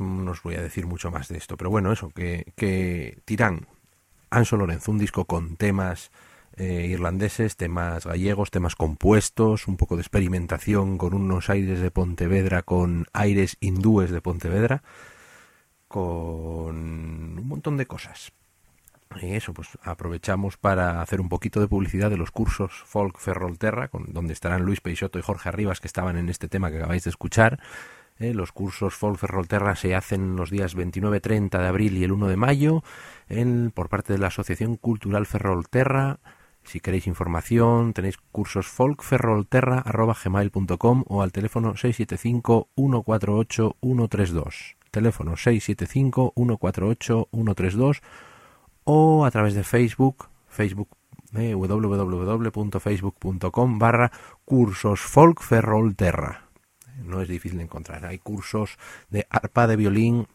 no 0.00 0.30
os 0.32 0.42
voy 0.42 0.56
a 0.56 0.62
decir 0.62 0.86
mucho 0.86 1.10
más 1.10 1.28
de 1.28 1.38
esto, 1.38 1.56
pero 1.56 1.70
bueno, 1.70 1.92
eso, 1.92 2.10
que, 2.10 2.52
que 2.56 3.18
Tirán, 3.24 3.66
Anso 4.30 4.56
Lorenzo, 4.56 4.90
un 4.90 4.98
disco 4.98 5.24
con 5.24 5.56
temas 5.56 6.10
eh, 6.56 6.88
irlandeses, 6.90 7.56
temas 7.56 8.04
gallegos, 8.04 8.50
temas 8.50 8.74
compuestos, 8.74 9.68
un 9.68 9.76
poco 9.76 9.96
de 9.96 10.02
experimentación 10.02 10.98
con 10.98 11.14
unos 11.14 11.48
aires 11.50 11.80
de 11.80 11.90
Pontevedra, 11.90 12.62
con 12.62 13.06
aires 13.12 13.56
hindúes 13.60 14.10
de 14.10 14.20
Pontevedra, 14.20 14.82
con 15.86 16.76
un 17.38 17.48
montón 17.48 17.76
de 17.76 17.86
cosas. 17.86 18.32
Y 19.22 19.34
eso, 19.34 19.54
pues 19.54 19.68
aprovechamos 19.82 20.58
para 20.58 21.00
hacer 21.00 21.20
un 21.20 21.28
poquito 21.28 21.60
de 21.60 21.68
publicidad 21.68 22.10
de 22.10 22.18
los 22.18 22.30
cursos 22.30 22.72
Folk 22.84 23.18
Ferrolterra, 23.18 23.88
con, 23.88 24.12
donde 24.12 24.34
estarán 24.34 24.62
Luis 24.62 24.80
Peixoto 24.80 25.18
y 25.18 25.22
Jorge 25.22 25.48
Arribas, 25.48 25.80
que 25.80 25.86
estaban 25.86 26.16
en 26.16 26.28
este 26.28 26.48
tema 26.48 26.70
que 26.70 26.78
acabáis 26.78 27.04
de 27.04 27.10
escuchar. 27.10 27.58
Eh, 28.18 28.34
los 28.34 28.52
cursos 28.52 28.94
Folk 28.94 29.18
Ferrolterra 29.18 29.76
se 29.76 29.94
hacen 29.94 30.34
los 30.34 30.50
días 30.50 30.74
29, 30.74 31.20
30 31.20 31.60
de 31.60 31.66
abril 31.66 31.96
y 31.96 32.04
el 32.04 32.12
1 32.12 32.28
de 32.28 32.36
mayo 32.36 32.82
en, 33.28 33.70
por 33.70 33.88
parte 33.88 34.12
de 34.12 34.18
la 34.18 34.26
Asociación 34.26 34.76
Cultural 34.76 35.24
Ferrolterra. 35.26 36.18
Si 36.64 36.80
queréis 36.80 37.06
información, 37.06 37.92
tenéis 37.92 38.16
cursos 38.32 38.66
folkferrolterra.gmail.com 38.66 41.04
o 41.06 41.22
al 41.22 41.30
teléfono 41.32 41.74
675-148-132. 41.74 44.74
Teléfono 44.90 45.34
675-148-132 45.34 48.00
o 48.84 49.24
a 49.24 49.30
través 49.30 49.54
de 49.54 49.62
Facebook, 49.62 50.28
Facebook 50.48 50.88
eh, 51.36 51.54
www.facebook.com 51.54 53.78
barra 53.78 54.10
cursos 54.44 55.00
folkferrolterra 55.00 56.47
no 57.04 57.20
es 57.22 57.28
difícil 57.28 57.58
de 57.58 57.64
encontrar. 57.64 58.04
Hay 58.06 58.18
cursos 58.18 58.78
de 59.10 59.26
arpa, 59.30 59.66
de 59.66 59.76
violín, 59.76 60.26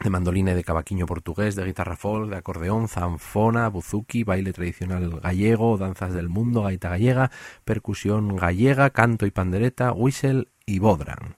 de 0.00 0.10
mandolina 0.10 0.52
y 0.52 0.54
de 0.54 0.64
cavaquinho 0.64 1.06
portugués, 1.06 1.56
de 1.56 1.64
guitarra 1.64 1.96
folk, 1.96 2.30
de 2.30 2.36
acordeón, 2.36 2.88
zanfona, 2.88 3.68
buzuki, 3.68 4.22
baile 4.22 4.52
tradicional 4.52 5.20
gallego, 5.20 5.76
danzas 5.76 6.14
del 6.14 6.28
mundo, 6.28 6.62
gaita 6.62 6.90
gallega, 6.90 7.30
percusión 7.64 8.36
gallega, 8.36 8.90
canto 8.90 9.26
y 9.26 9.30
pandereta, 9.30 9.92
whistle 9.92 10.48
y 10.66 10.78
bodran. 10.78 11.36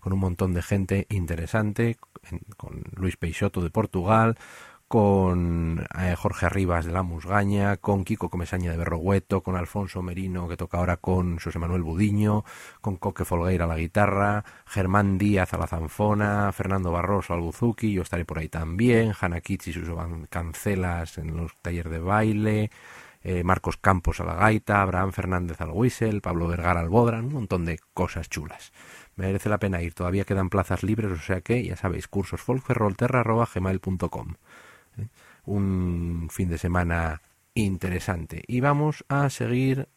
Con 0.00 0.12
un 0.12 0.18
montón 0.18 0.54
de 0.54 0.62
gente 0.62 1.06
interesante, 1.10 1.98
con 2.56 2.82
Luis 2.96 3.16
Peixoto 3.16 3.60
de 3.60 3.70
Portugal, 3.70 4.36
con 4.90 5.86
eh, 6.00 6.16
Jorge 6.16 6.46
Arribas 6.46 6.84
de 6.84 6.90
la 6.90 7.04
Musgaña, 7.04 7.76
con 7.76 8.02
Kiko 8.02 8.28
Comesaña 8.28 8.72
de 8.72 8.76
Berrogueto, 8.76 9.40
con 9.40 9.54
Alfonso 9.54 10.02
Merino 10.02 10.48
que 10.48 10.56
toca 10.56 10.78
ahora 10.78 10.96
con 10.96 11.38
José 11.38 11.60
Manuel 11.60 11.84
Budiño, 11.84 12.44
con 12.80 12.96
Coque 12.96 13.24
Folgueira 13.24 13.66
a 13.66 13.68
la 13.68 13.76
guitarra, 13.76 14.44
Germán 14.66 15.16
Díaz 15.16 15.54
a 15.54 15.58
la 15.58 15.68
zanfona, 15.68 16.50
Fernando 16.50 16.90
Barroso 16.90 17.34
al 17.34 17.40
buzuki, 17.40 17.92
yo 17.92 18.02
estaré 18.02 18.24
por 18.24 18.40
ahí 18.40 18.48
también, 18.48 19.12
Hanna 19.20 19.40
Kitsch 19.40 19.68
y 19.68 19.72
sus 19.72 19.88
cancelas 20.28 21.18
en 21.18 21.36
los 21.36 21.56
talleres 21.62 21.92
de 21.92 22.00
baile, 22.00 22.70
eh, 23.22 23.44
Marcos 23.44 23.76
Campos 23.76 24.18
a 24.18 24.24
la 24.24 24.34
gaita, 24.34 24.82
Abraham 24.82 25.12
Fernández 25.12 25.60
al 25.60 25.70
whistle, 25.70 26.20
Pablo 26.20 26.48
Vergara 26.48 26.80
al 26.80 26.88
bodran, 26.88 27.26
un 27.26 27.34
montón 27.34 27.64
de 27.64 27.78
cosas 27.94 28.28
chulas. 28.28 28.72
Merece 29.14 29.50
la 29.50 29.58
pena 29.58 29.82
ir, 29.82 29.94
todavía 29.94 30.24
quedan 30.24 30.48
plazas 30.50 30.82
libres, 30.82 31.12
o 31.12 31.16
sea 31.22 31.42
que 31.42 31.62
ya 31.62 31.76
sabéis, 31.76 32.08
cursos 32.08 32.40
un 35.44 36.28
fin 36.30 36.48
de 36.48 36.58
semana 36.58 37.22
interesante. 37.54 38.42
Y 38.46 38.60
vamos 38.60 39.04
a 39.08 39.30
seguir 39.30 39.88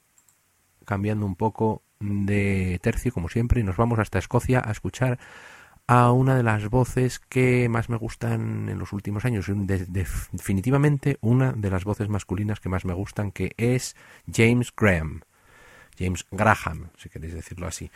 cambiando 0.85 1.25
un 1.25 1.35
poco 1.35 1.83
de 1.99 2.79
tercio, 2.81 3.11
como 3.11 3.29
siempre, 3.29 3.61
y 3.61 3.63
nos 3.63 3.77
vamos 3.77 3.99
hasta 3.99 4.19
Escocia 4.19 4.61
a 4.63 4.71
escuchar 4.71 5.19
a 5.87 6.11
una 6.11 6.35
de 6.35 6.43
las 6.43 6.69
voces 6.69 7.19
que 7.19 7.67
más 7.69 7.89
me 7.89 7.97
gustan 7.97 8.69
en 8.69 8.79
los 8.79 8.93
últimos 8.93 9.25
años, 9.25 9.47
definitivamente 9.47 11.17
una 11.21 11.51
de 11.51 11.69
las 11.69 11.83
voces 11.83 12.07
masculinas 12.09 12.59
que 12.59 12.69
más 12.69 12.85
me 12.85 12.93
gustan, 12.93 13.31
que 13.31 13.53
es 13.57 13.95
James 14.31 14.73
Graham. 14.75 15.21
James 15.97 16.25
Graham, 16.31 16.89
si 16.97 17.09
queréis 17.09 17.33
decirlo 17.33 17.67
así. 17.67 17.91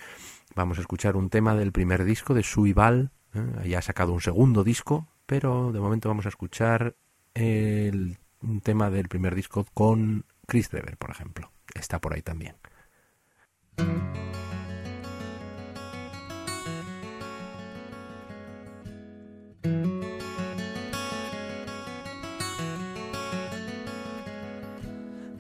Vamos 0.55 0.77
a 0.77 0.81
escuchar 0.81 1.15
un 1.15 1.29
tema 1.29 1.55
del 1.55 1.71
primer 1.71 2.03
disco 2.03 2.33
de 2.33 2.43
Suival, 2.43 3.11
¿eh? 3.33 3.69
ya 3.69 3.79
ha 3.79 3.81
sacado 3.81 4.13
un 4.13 4.21
segundo 4.21 4.63
disco, 4.63 5.07
pero 5.27 5.71
de 5.71 5.79
momento 5.79 6.09
vamos 6.09 6.25
a 6.25 6.29
escuchar 6.29 6.95
el, 7.35 8.17
tema 8.63 8.89
del 8.89 9.09
primer 9.09 9.35
disco 9.35 9.67
con 9.73 10.25
Chris 10.47 10.71
Drever, 10.71 10.97
por 10.97 11.11
ejemplo. 11.11 11.51
Está 11.75 11.99
por 11.99 12.13
ahí 12.13 12.23
también. 12.23 12.55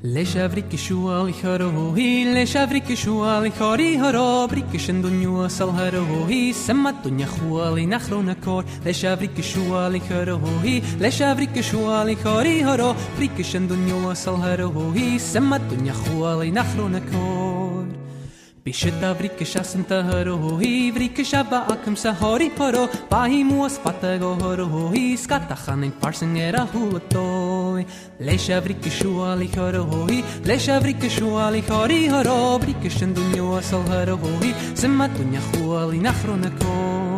لشافريك 0.03 0.75
شو 0.75 1.09
هي 1.95 2.43
لشافريك 2.43 2.93
شو 2.93 3.23
هاري 3.23 3.97
هرابريك 3.97 4.77
شن 4.77 5.01
دنيا 5.01 5.47
سلهرو 5.47 6.23
هي 6.25 6.53
سما 6.53 6.89
الدنيا 6.89 7.25
خوالي 7.25 7.85
نخرو 7.85 8.21
نكور 8.21 8.65
لشافريك 8.85 9.41
شو 9.41 9.77
هي 10.63 10.81
لشافريك 10.99 11.61
شو 11.61 11.91
هاري 11.91 12.63
هرابريك 12.63 13.41
شن 13.41 13.67
دنيا 13.67 14.13
سلهرو 14.13 14.91
هي 14.91 15.19
سما 15.19 15.55
الدنيا 15.55 15.93
خوالي 15.93 16.51
نخرو 16.51 16.87
نكور 16.87 17.66
Bishita 18.67 19.13
vrikisha 19.17 19.61
santaharo 19.63 20.33
hohi 20.41 20.91
vrikisha 20.91 21.41
ba'akam 21.51 21.95
sahori 22.01 22.49
poro 22.57 22.81
bahimu 23.11 23.59
asfatago 23.67 24.31
horo 24.41 24.65
hohi 24.73 25.03
skatachan 25.21 25.85
in 25.85 25.93
parsin 26.01 26.35
era 26.47 26.63
hulatoi 26.73 27.85
lesha 28.27 28.59
vrikishu 28.65 29.11
ali 29.29 29.47
horo 29.55 29.83
hohi 29.91 30.19
lesha 30.49 30.81
vrikishu 30.83 31.29
ali 31.45 31.61
hori 31.69 32.01
horo 32.15 32.39
vrikishan 32.63 33.15
dunyo 33.19 33.45
asal 33.59 33.87
horo 33.93 34.17
hohi 34.25 34.51
zimma 34.81 35.07
dunya 35.15 35.45
huali 35.47 36.01
nachronakoi 36.07 37.16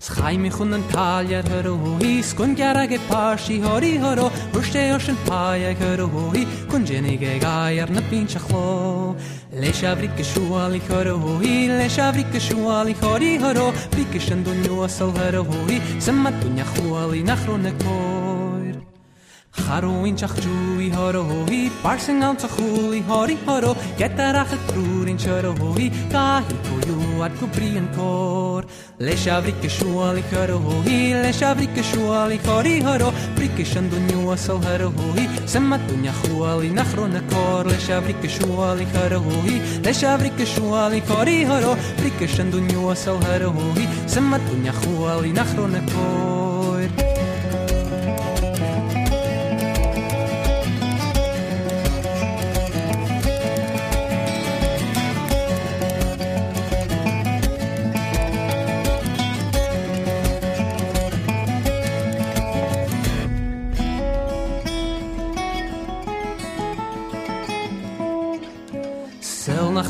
Schaim 0.00 0.44
ich 0.44 0.60
und 0.60 0.72
ein 0.72 0.88
Taljer 0.92 1.42
heroi, 1.42 2.22
skun 2.22 2.54
geraget 2.54 3.00
parshi 3.08 3.60
hori 3.60 3.98
horo, 3.98 4.30
rushte 4.54 4.94
osh 4.94 5.08
en 5.08 5.16
paia 5.26 5.74
heroi, 5.74 6.46
kun 6.70 6.86
jenige 6.86 7.40
gaier 7.40 7.90
na 7.90 8.00
pinchachlo. 8.08 9.16
Le 9.52 9.72
shavrik 9.72 10.16
schuali 10.22 10.78
li 10.78 10.80
heroi, 10.88 11.66
le 11.66 11.88
shavrik 11.90 12.32
schuali 12.38 12.94
hori 13.02 13.38
horo, 13.38 13.72
bikishen 13.96 14.44
dunyua 14.44 14.88
sol 14.88 15.10
heroi, 15.10 15.82
semat 15.98 16.34
dunyachua 16.44 17.10
li 17.10 17.24
nachroneko. 17.24 18.27
Charoin 19.66 20.16
chach 20.16 20.34
chui 20.42 20.90
horo 20.90 21.22
hoi, 21.24 21.70
parsing 21.82 22.22
out 22.22 22.42
a 22.44 22.48
chuli 22.48 23.02
hori 23.02 23.36
horo, 23.46 23.74
get 23.96 24.16
that 24.16 24.34
ach 24.34 24.52
a 24.52 24.56
crude 24.72 25.08
in 25.08 25.16
choro 25.16 25.52
hoi, 25.58 25.90
gahi 26.14 26.54
koyu 26.64 27.24
at 27.24 27.32
kubrian 27.32 27.94
kor. 27.94 28.64
Le 28.98 29.12
Leshavrike 29.18 29.68
shuali 29.68 30.22
horo 30.30 30.58
hoi, 30.58 31.12
leshavrike 31.22 31.82
shuali 31.90 32.38
hori 32.46 32.80
horo, 32.80 33.10
prikishan 33.36 33.90
dunyua 33.90 34.38
sol 34.38 34.58
horo 34.58 34.90
hoi, 34.90 35.26
sematunya 35.44 36.12
huali 36.22 36.70
nachrona 36.70 37.20
kor, 37.30 37.64
leshavrike 37.64 38.28
shuali 38.36 38.86
horo 38.94 39.20
hoi, 39.20 39.60
leshavrike 39.86 40.46
shuali 40.54 41.00
hori 41.08 41.44
horo, 41.44 41.76
prikishan 42.00 42.50
dunyua 42.50 42.96
sol 42.96 43.20
horo 43.26 43.50
hoi, 43.50 43.86
sematunya 44.06 44.72
huali 44.80 45.32
nachrona 45.32 45.80
kor. 45.92 46.47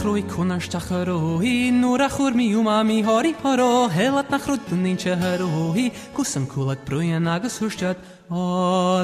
روی 0.08 0.22
کنش 0.22 0.68
تخر 0.68 1.04
روی 1.04 1.70
نور 1.70 2.08
خور 2.08 2.32
می 2.32 2.54
میهاری 2.54 2.86
می 2.86 3.00
هاری 3.00 3.34
ها 3.44 3.54
رو 3.54 3.88
حالت 3.88 4.32
نخرتون 4.32 4.96
چه 4.96 5.16
هر 5.16 5.36
روی 5.36 5.90
کوسم 6.16 6.44
کولت 6.46 6.78
پرو 6.78 7.00
نگس 7.00 7.58
سوشتد 7.58 7.96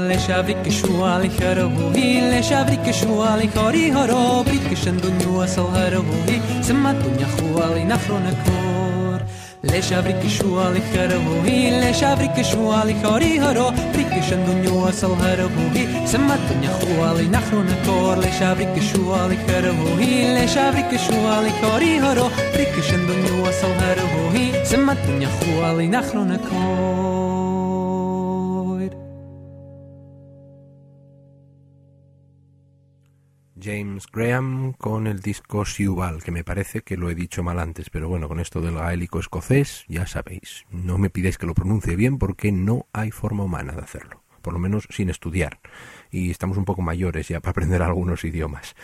ل 0.09 0.17
شوی 0.19 0.55
که 0.65 0.71
شوالی 0.71 1.29
خر 1.29 1.61
لش 2.33 2.53
ل 2.53 2.85
که 2.85 2.93
شوالی 2.93 3.47
کاری 3.47 3.91
ها 3.91 4.07
رو 4.07 4.45
کشن 4.71 4.97
دو 4.97 5.11
نو 5.11 5.47
سال 5.47 5.77
هر 5.77 5.95
سمت 6.63 6.97
دنیا 7.03 7.27
خوالی 7.27 7.85
نفرون 7.85 8.31
کو 8.31 8.84
ليش 9.71 9.93
أبريك 9.93 10.27
شو 10.27 10.61
على 10.61 10.81
خربوهي 10.95 11.81
ليش 11.81 12.05
أبريك 12.05 12.43
شو 12.43 12.73
على 12.73 12.95
خاري 13.03 13.41
هرو 13.41 13.71
بريك 13.71 14.23
شندو 14.31 14.53
نيو 14.53 14.89
أصل 14.89 15.13
هربوهي 15.13 16.07
سمت 16.07 16.39
الدنيا 16.51 16.71
خو 16.71 17.05
على 17.05 17.29
نخرو 17.29 17.63
نكور 17.63 18.19
ليش 18.19 18.43
أبريك 18.43 18.83
شو 18.93 19.15
على 19.15 19.37
خربوهي 19.49 20.35
ليش 20.35 20.59
أبريك 20.59 21.01
شو 21.07 21.27
على 21.29 21.51
خاري 21.63 21.99
هرو 22.01 22.29
بريك 22.55 22.75
شندو 22.91 23.13
نيو 23.13 23.49
أصل 23.49 23.73
هربوهي 23.81 24.65
سمت 24.65 24.97
الدنيا 24.97 25.29
خو 25.29 25.63
على 25.63 25.87
نخرو 25.87 26.25
نكور 26.25 27.34
James 33.65 34.07
Graham 34.13 34.75
con 34.75 35.07
el 35.07 35.21
disco 35.21 35.65
Siubal, 35.65 36.23
que 36.23 36.31
me 36.31 36.45
parece 36.45 36.83
que 36.83 36.99
lo 36.99 37.09
he 37.09 37.15
dicho 37.15 37.43
mal 37.43 37.59
antes, 37.59 37.89
pero 37.89 38.11
bueno, 38.11 38.29
con 38.29 38.39
esto 38.39 38.61
del 38.61 38.75
gaélico 38.75 39.19
escocés, 39.19 39.87
ya 39.89 40.07
sabéis, 40.07 40.67
no 40.71 40.99
me 40.99 41.09
pidáis 41.09 41.39
que 41.39 41.47
lo 41.47 41.55
pronuncie 41.55 41.97
bien 41.97 42.19
porque 42.19 42.53
no 42.53 42.87
hay 42.93 43.11
forma 43.11 43.45
humana 43.45 43.73
de 43.73 43.81
hacerlo, 43.81 44.23
por 44.43 44.53
lo 44.53 44.59
menos 44.59 44.87
sin 44.91 45.09
estudiar, 45.09 45.61
y 46.11 46.31
estamos 46.31 46.59
un 46.59 46.67
poco 46.67 46.83
mayores 46.83 47.29
ya 47.29 47.41
para 47.41 47.53
aprender 47.53 47.81
algunos 47.81 48.25
idiomas. 48.25 48.75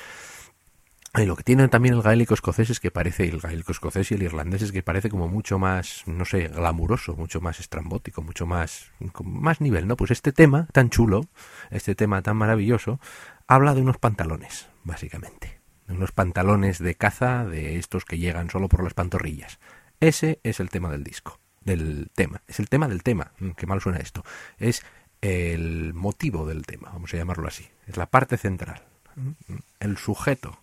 Y 1.14 1.26
lo 1.26 1.36
que 1.36 1.42
tiene 1.42 1.66
también 1.68 1.94
el 1.94 2.02
gaélico 2.02 2.34
escocés 2.34 2.70
es 2.70 2.80
que 2.80 2.90
parece, 2.92 3.28
el 3.28 3.40
gaélico 3.40 3.72
escocés 3.72 4.10
y 4.12 4.14
el 4.14 4.22
irlandés 4.22 4.62
es 4.62 4.72
que 4.72 4.82
parece 4.82 5.10
como 5.10 5.26
mucho 5.28 5.58
más, 5.58 6.04
no 6.06 6.24
sé, 6.24 6.48
glamuroso, 6.48 7.16
mucho 7.16 7.40
más 7.40 7.58
estrambótico, 7.58 8.22
mucho 8.22 8.46
más, 8.46 8.92
más 9.24 9.60
nivel, 9.60 9.88
¿no? 9.88 9.96
Pues 9.96 10.12
este 10.12 10.32
tema 10.32 10.68
tan 10.72 10.88
chulo, 10.88 11.26
este 11.70 11.96
tema 11.96 12.22
tan 12.22 12.36
maravilloso, 12.36 13.00
habla 13.48 13.74
de 13.74 13.82
unos 13.82 13.98
pantalones, 13.98 14.69
básicamente. 14.84 15.60
Unos 15.88 16.12
pantalones 16.12 16.78
de 16.78 16.94
caza, 16.94 17.44
de 17.44 17.78
estos 17.78 18.04
que 18.04 18.18
llegan 18.18 18.50
solo 18.50 18.68
por 18.68 18.84
las 18.84 18.94
pantorrillas. 18.94 19.58
Ese 19.98 20.40
es 20.44 20.60
el 20.60 20.70
tema 20.70 20.90
del 20.90 21.04
disco, 21.04 21.40
del 21.62 22.10
tema. 22.14 22.42
Es 22.46 22.60
el 22.60 22.68
tema 22.68 22.88
del 22.88 23.02
tema. 23.02 23.32
Mm, 23.38 23.50
qué 23.50 23.66
mal 23.66 23.80
suena 23.80 23.98
esto. 23.98 24.24
Es 24.58 24.82
el 25.20 25.92
motivo 25.92 26.46
del 26.46 26.64
tema, 26.64 26.90
vamos 26.90 27.12
a 27.12 27.16
llamarlo 27.16 27.48
así. 27.48 27.68
Es 27.86 27.96
la 27.96 28.06
parte 28.06 28.36
central. 28.36 28.82
Mm, 29.16 29.56
el 29.80 29.98
sujeto. 29.98 30.60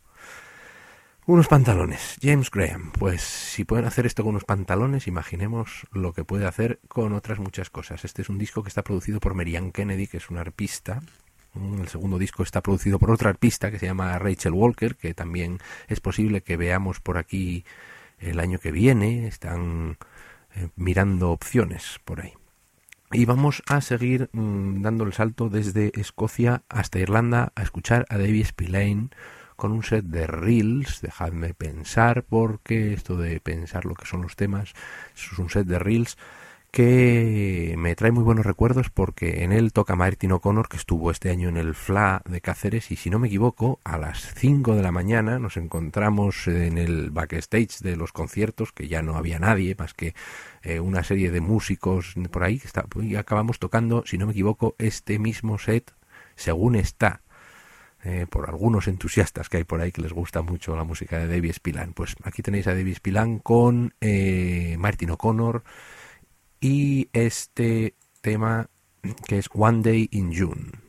Unos 1.26 1.50
pantalones. 1.50 2.16
James 2.22 2.50
Graham. 2.50 2.94
Pues 2.94 3.22
si 3.22 3.66
pueden 3.66 3.86
hacer 3.86 4.06
esto 4.06 4.24
con 4.24 4.30
unos 4.30 4.46
pantalones, 4.46 5.08
imaginemos 5.08 5.86
lo 5.92 6.14
que 6.14 6.24
puede 6.24 6.46
hacer 6.46 6.80
con 6.88 7.12
otras 7.12 7.38
muchas 7.38 7.70
cosas. 7.70 8.06
Este 8.06 8.22
es 8.22 8.30
un 8.30 8.38
disco 8.38 8.64
que 8.64 8.70
está 8.70 8.82
producido 8.82 9.20
por 9.20 9.34
Marianne 9.34 9.74
Kennedy, 9.74 10.08
que 10.08 10.18
es 10.18 10.30
una 10.30 10.40
arpista 10.40 11.02
el 11.80 11.88
segundo 11.88 12.18
disco 12.18 12.44
está 12.44 12.62
producido 12.62 13.00
por 13.00 13.12
otra 13.12 13.30
artista 13.30 13.72
que 13.72 13.80
se 13.80 13.86
llama 13.86 14.18
Rachel 14.20 14.54
Walker, 14.54 14.96
que 14.96 15.14
también 15.14 15.60
es 15.88 16.00
posible 16.00 16.42
que 16.42 16.58
veamos 16.58 17.00
por 17.00 17.18
aquí 17.18 17.66
el 18.20 18.40
año 18.40 18.60
que 18.60 18.72
viene. 18.72 19.28
Están 19.28 19.98
eh, 20.56 20.70
mirando 20.76 21.32
opciones 21.32 22.00
por 22.06 22.22
ahí. 22.22 22.34
Y 23.12 23.26
vamos 23.26 23.64
a 23.68 23.80
seguir 23.82 24.30
mm, 24.34 24.82
dando 24.82 25.06
el 25.06 25.14
salto 25.14 25.50
desde 25.50 25.92
Escocia 26.00 26.64
hasta 26.68 27.00
Irlanda 27.00 27.54
a 27.56 27.64
escuchar 27.64 28.06
a 28.10 28.18
David 28.18 28.46
Spillane 28.46 29.10
con 29.56 29.72
un 29.72 29.84
set 29.84 30.06
de 30.06 30.28
reels. 30.28 31.02
Dejadme 31.02 31.54
pensar, 31.54 32.24
porque 32.24 32.94
esto 32.94 33.16
de 33.18 33.40
pensar 33.40 33.86
lo 33.86 33.96
que 33.96 34.06
son 34.06 34.22
los 34.22 34.36
temas, 34.36 34.74
es 35.16 35.40
un 35.40 35.50
set 35.50 35.68
de 35.68 35.80
reels 35.80 36.18
que 36.78 37.74
me 37.76 37.96
trae 37.96 38.12
muy 38.12 38.24
buenos 38.24 38.46
recuerdos 38.46 38.92
porque 38.92 39.44
en 39.44 39.52
él 39.52 39.74
toca 39.74 39.96
Martin 39.96 40.34
O'Connor, 40.34 40.70
que 40.70 40.78
estuvo 40.78 41.10
este 41.10 41.32
año 41.32 41.50
en 41.50 41.58
el 41.58 41.74
FLA 41.74 42.22
de 42.30 42.40
Cáceres, 42.40 42.92
y 42.92 42.98
si 42.98 43.10
no 43.10 43.18
me 43.18 43.30
equivoco, 43.30 43.80
a 43.84 43.98
las 43.98 44.32
5 44.36 44.76
de 44.76 44.84
la 44.84 44.92
mañana 44.92 45.40
nos 45.40 45.58
encontramos 45.58 46.48
en 46.48 46.78
el 46.78 47.10
backstage 47.10 47.80
de 47.80 47.96
los 47.96 48.12
conciertos, 48.12 48.74
que 48.74 48.88
ya 48.88 49.02
no 49.02 49.16
había 49.16 49.40
nadie 49.40 49.76
más 49.76 49.96
que 49.96 50.14
eh, 50.62 50.80
una 50.80 51.04
serie 51.04 51.32
de 51.32 51.42
músicos 51.42 52.14
por 52.30 52.44
ahí, 52.44 52.60
que 52.60 52.68
está, 52.68 52.86
y 53.02 53.16
acabamos 53.16 53.58
tocando, 53.58 54.04
si 54.06 54.20
no 54.20 54.28
me 54.28 54.34
equivoco, 54.34 54.76
este 54.78 55.18
mismo 55.18 55.58
set, 55.58 55.96
según 56.36 56.76
está. 56.76 57.22
Eh, 58.04 58.28
por 58.30 58.48
algunos 58.48 58.88
entusiastas 58.88 59.50
que 59.50 59.58
hay 59.58 59.64
por 59.64 59.82
ahí 59.82 59.92
que 59.92 60.04
les 60.04 60.14
gusta 60.14 60.44
mucho 60.44 60.76
la 60.76 60.84
música 60.84 61.18
de 61.18 61.28
David 61.28 61.54
Spillan. 61.54 61.94
Pues 61.94 62.16
aquí 62.24 62.44
tenéis 62.44 62.68
a 62.68 62.76
David 62.76 62.98
Spillan 62.98 63.40
con 63.40 63.96
eh, 64.00 64.76
Martin 64.78 65.10
O'Connor, 65.10 65.64
y 66.60 67.10
este 67.14 67.96
tema 68.22 68.70
que 69.28 69.38
es 69.38 69.48
One 69.54 69.82
Day 69.84 70.10
in 70.12 70.34
June. 70.36 70.87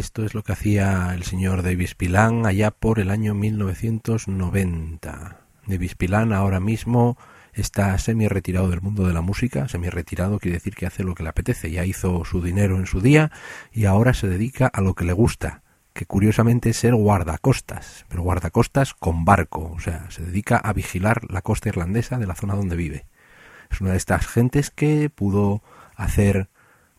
Esto 0.00 0.24
es 0.24 0.32
lo 0.32 0.42
que 0.42 0.52
hacía 0.52 1.12
el 1.14 1.24
señor 1.24 1.62
Davis 1.62 1.94
Pilan 1.94 2.46
allá 2.46 2.70
por 2.70 3.00
el 3.00 3.10
año 3.10 3.34
1990. 3.34 5.40
Davis 5.66 5.94
Pilan 5.94 6.32
ahora 6.32 6.58
mismo 6.58 7.18
está 7.52 7.98
semi 7.98 8.26
retirado 8.26 8.70
del 8.70 8.80
mundo 8.80 9.06
de 9.06 9.12
la 9.12 9.20
música. 9.20 9.68
Semi 9.68 9.90
retirado 9.90 10.38
quiere 10.38 10.56
decir 10.56 10.74
que 10.74 10.86
hace 10.86 11.04
lo 11.04 11.14
que 11.14 11.22
le 11.22 11.28
apetece. 11.28 11.70
Ya 11.70 11.84
hizo 11.84 12.24
su 12.24 12.40
dinero 12.40 12.78
en 12.78 12.86
su 12.86 13.02
día 13.02 13.30
y 13.72 13.84
ahora 13.84 14.14
se 14.14 14.26
dedica 14.26 14.68
a 14.68 14.80
lo 14.80 14.94
que 14.94 15.04
le 15.04 15.12
gusta, 15.12 15.64
que 15.92 16.06
curiosamente 16.06 16.70
es 16.70 16.78
ser 16.78 16.94
guardacostas, 16.94 18.06
pero 18.08 18.22
guardacostas 18.22 18.94
con 18.94 19.26
barco. 19.26 19.70
O 19.70 19.80
sea, 19.80 20.10
se 20.10 20.22
dedica 20.22 20.56
a 20.56 20.72
vigilar 20.72 21.30
la 21.30 21.42
costa 21.42 21.68
irlandesa 21.68 22.16
de 22.16 22.26
la 22.26 22.36
zona 22.36 22.54
donde 22.54 22.76
vive. 22.76 23.04
Es 23.70 23.82
una 23.82 23.90
de 23.90 23.98
estas 23.98 24.26
gentes 24.26 24.70
que 24.70 25.10
pudo 25.10 25.62
hacer 25.94 26.48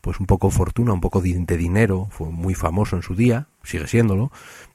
pues 0.01 0.19
un 0.19 0.25
poco 0.25 0.49
fortuna, 0.49 0.93
un 0.93 1.01
poco 1.01 1.21
de, 1.21 1.57
dinero, 1.57 2.07
fue 2.11 2.29
muy 2.29 2.55
famoso 2.55 2.95
en 2.95 3.03
su 3.03 3.15
día, 3.15 3.47
sigue 3.63 3.87
siéndolo, 3.87 4.31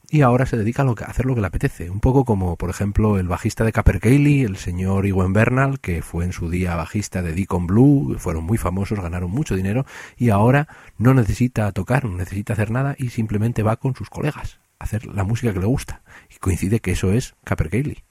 y 0.09 0.22
ahora 0.22 0.47
se 0.47 0.57
dedica 0.57 0.83
a, 0.83 0.85
lo 0.85 0.95
que, 0.95 1.05
hacer 1.05 1.27
lo 1.27 1.35
que 1.35 1.41
le 1.41 1.49
apetece, 1.49 1.91
un 1.91 1.99
poco 1.99 2.24
como 2.24 2.57
por 2.57 2.70
ejemplo 2.70 3.18
el 3.18 3.27
bajista 3.27 3.64
de 3.64 3.72
Capercailly, 3.72 4.43
el 4.43 4.57
señor 4.57 5.05
Iwan 5.07 5.33
Bernal, 5.33 5.81
que 5.81 6.01
fue 6.01 6.24
en 6.24 6.33
su 6.33 6.49
día 6.49 6.77
bajista 6.77 7.22
de 7.22 7.33
Deacon 7.33 7.66
Blue, 7.66 8.16
fueron 8.18 8.45
muy 8.45 8.57
famosos, 8.57 9.01
ganaron 9.01 9.31
mucho 9.31 9.57
dinero, 9.57 9.85
y 10.16 10.31
ahora 10.31 10.68
no 10.97 11.12
necesita 11.12 11.70
tocar, 11.72 12.05
no 12.05 12.16
necesita 12.16 12.53
hacer 12.53 12.70
nada 12.70 12.95
y 12.99 13.09
simplemente 13.09 13.64
va 13.64 13.77
con 13.77 13.97
sus 13.97 14.09
colegas 14.09 14.61
a 14.79 14.85
hacer 14.85 15.07
la 15.07 15.24
música 15.24 15.53
que 15.53 15.61
le 15.61 15.66
gusta. 15.66 16.03
Y 16.31 16.39
coincide 16.39 16.81
que 16.81 16.93
eso 16.93 17.12
es 17.12 17.35
Capercailly. 17.45 18.05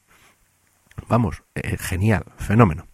Vamos, 1.07 1.43
eh, 1.55 1.77
genial, 1.77 2.25
fenómeno. 2.37 2.87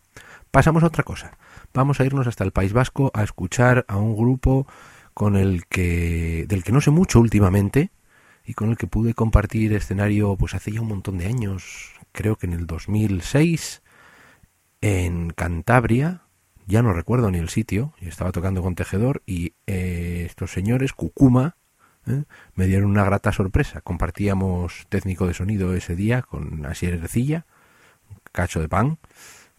Pasamos 0.51 0.83
a 0.83 0.87
otra 0.87 1.03
cosa 1.03 1.37
vamos 1.73 1.99
a 1.99 2.05
irnos 2.05 2.27
hasta 2.27 2.43
el 2.43 2.51
País 2.51 2.73
Vasco 2.73 3.11
a 3.13 3.23
escuchar 3.23 3.85
a 3.87 3.97
un 3.97 4.15
grupo 4.15 4.67
con 5.13 5.35
el 5.35 5.65
que 5.67 6.45
del 6.47 6.63
que 6.63 6.71
no 6.71 6.81
sé 6.81 6.91
mucho 6.91 7.19
últimamente 7.19 7.91
y 8.45 8.53
con 8.53 8.69
el 8.69 8.77
que 8.77 8.87
pude 8.87 9.13
compartir 9.13 9.73
escenario 9.73 10.35
pues 10.35 10.53
hace 10.55 10.71
ya 10.71 10.81
un 10.81 10.87
montón 10.87 11.17
de 11.17 11.27
años, 11.27 11.93
creo 12.11 12.35
que 12.35 12.47
en 12.47 12.53
el 12.53 12.67
2006 12.67 13.81
en 14.81 15.29
Cantabria, 15.29 16.23
ya 16.65 16.81
no 16.81 16.93
recuerdo 16.93 17.29
ni 17.29 17.37
el 17.37 17.49
sitio, 17.49 17.93
estaba 18.01 18.31
tocando 18.31 18.61
con 18.61 18.75
Tejedor 18.75 19.21
y 19.25 19.53
eh, 19.67 20.23
estos 20.25 20.51
señores 20.51 20.93
Cucuma 20.93 21.55
¿eh? 22.07 22.23
me 22.55 22.65
dieron 22.65 22.89
una 22.89 23.03
grata 23.03 23.31
sorpresa. 23.31 23.81
Compartíamos 23.81 24.87
técnico 24.89 25.27
de 25.27 25.33
sonido 25.33 25.73
ese 25.75 25.95
día 25.95 26.23
con 26.23 26.65
Asier 26.65 26.95
Ercilla, 26.95 27.45
cacho 28.31 28.59
de 28.59 28.69
pan 28.69 28.97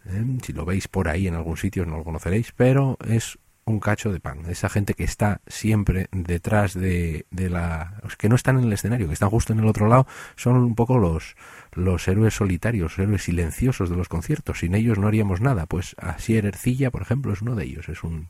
¿eh? 0.05 0.23
Si 0.43 0.53
lo 0.53 0.65
veis 0.65 0.87
por 0.87 1.07
ahí 1.07 1.27
en 1.27 1.35
algún 1.35 1.57
sitio 1.57 1.85
no 1.85 1.97
lo 1.97 2.03
conoceréis, 2.03 2.51
pero 2.51 2.97
es 3.05 3.37
un 3.65 3.79
cacho 3.79 4.11
de 4.11 4.19
pan. 4.19 4.45
Esa 4.49 4.69
gente 4.69 4.93
que 4.93 5.03
está 5.03 5.41
siempre 5.47 6.07
detrás 6.11 6.73
de, 6.73 7.25
de 7.31 7.49
la... 7.49 8.01
que 8.17 8.29
no 8.29 8.35
están 8.35 8.57
en 8.57 8.65
el 8.65 8.73
escenario, 8.73 9.07
que 9.07 9.13
están 9.13 9.29
justo 9.29 9.53
en 9.53 9.59
el 9.59 9.67
otro 9.67 9.87
lado, 9.87 10.05
son 10.35 10.57
un 10.57 10.75
poco 10.75 10.97
los, 10.97 11.35
los 11.71 12.07
héroes 12.07 12.33
solitarios, 12.33 12.97
los 12.97 12.99
héroes 12.99 13.23
silenciosos 13.23 13.89
de 13.89 13.95
los 13.95 14.09
conciertos. 14.09 14.59
Sin 14.59 14.75
ellos 14.75 14.99
no 14.99 15.07
haríamos 15.07 15.41
nada. 15.41 15.65
Pues 15.65 15.95
Asier 15.97 16.45
Ercilla, 16.45 16.91
por 16.91 17.01
ejemplo, 17.01 17.31
es 17.31 17.41
uno 17.41 17.55
de 17.55 17.63
ellos. 17.63 17.87
Es 17.87 18.03
un, 18.03 18.27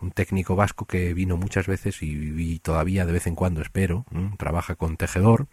un 0.00 0.12
técnico 0.12 0.56
vasco 0.56 0.86
que 0.86 1.14
vino 1.14 1.36
muchas 1.36 1.66
veces 1.66 1.98
y, 2.02 2.58
todavía 2.60 3.06
de 3.06 3.12
vez 3.12 3.26
en 3.26 3.34
cuando, 3.34 3.62
espero, 3.62 4.06
trabaja 4.38 4.76
con 4.76 4.96
tejedor. 4.96 5.48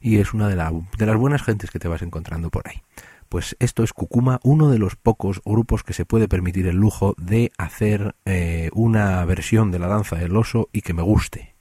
Y 0.00 0.18
es 0.18 0.34
una 0.34 0.48
de, 0.48 0.56
la, 0.56 0.72
de 0.98 1.06
las 1.06 1.16
buenas 1.16 1.42
gentes 1.42 1.70
que 1.70 1.78
te 1.78 1.88
vas 1.88 2.02
encontrando 2.02 2.50
por 2.50 2.66
ahí. 2.68 2.82
Pues 3.32 3.56
esto 3.60 3.82
es 3.82 3.94
Cucuma, 3.94 4.40
uno 4.42 4.68
de 4.68 4.78
los 4.78 4.94
pocos 4.94 5.40
grupos 5.42 5.84
que 5.84 5.94
se 5.94 6.04
puede 6.04 6.28
permitir 6.28 6.66
el 6.66 6.76
lujo 6.76 7.14
de 7.16 7.50
hacer 7.56 8.14
eh, 8.26 8.68
una 8.74 9.24
versión 9.24 9.70
de 9.70 9.78
la 9.78 9.86
danza 9.86 10.16
del 10.16 10.36
oso 10.36 10.68
y 10.70 10.82
que 10.82 10.92
me 10.92 11.00
guste. 11.00 11.54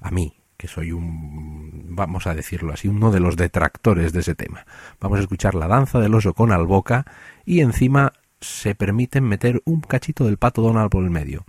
A 0.00 0.10
mí, 0.10 0.40
que 0.56 0.66
soy 0.66 0.90
un, 0.90 1.94
vamos 1.94 2.26
a 2.26 2.34
decirlo 2.34 2.72
así, 2.72 2.88
uno 2.88 3.12
de 3.12 3.20
los 3.20 3.36
detractores 3.36 4.12
de 4.12 4.18
ese 4.18 4.34
tema. 4.34 4.66
Vamos 4.98 5.20
a 5.20 5.22
escuchar 5.22 5.54
la 5.54 5.68
danza 5.68 6.00
del 6.00 6.12
oso 6.16 6.34
con 6.34 6.50
alboca 6.50 7.06
y 7.44 7.60
encima 7.60 8.14
se 8.40 8.74
permiten 8.74 9.22
meter 9.22 9.62
un 9.64 9.80
cachito 9.80 10.24
del 10.24 10.38
pato 10.38 10.60
Donald 10.60 10.90
por 10.90 11.04
el 11.04 11.10
medio. 11.10 11.44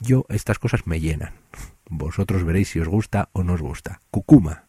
Yo 0.00 0.26
estas 0.30 0.58
cosas 0.58 0.88
me 0.88 0.98
llenan. 0.98 1.34
Vosotros 1.88 2.42
veréis 2.42 2.70
si 2.70 2.80
os 2.80 2.88
gusta 2.88 3.28
o 3.34 3.44
no 3.44 3.52
os 3.52 3.62
gusta. 3.62 4.00
Cucuma. 4.10 4.64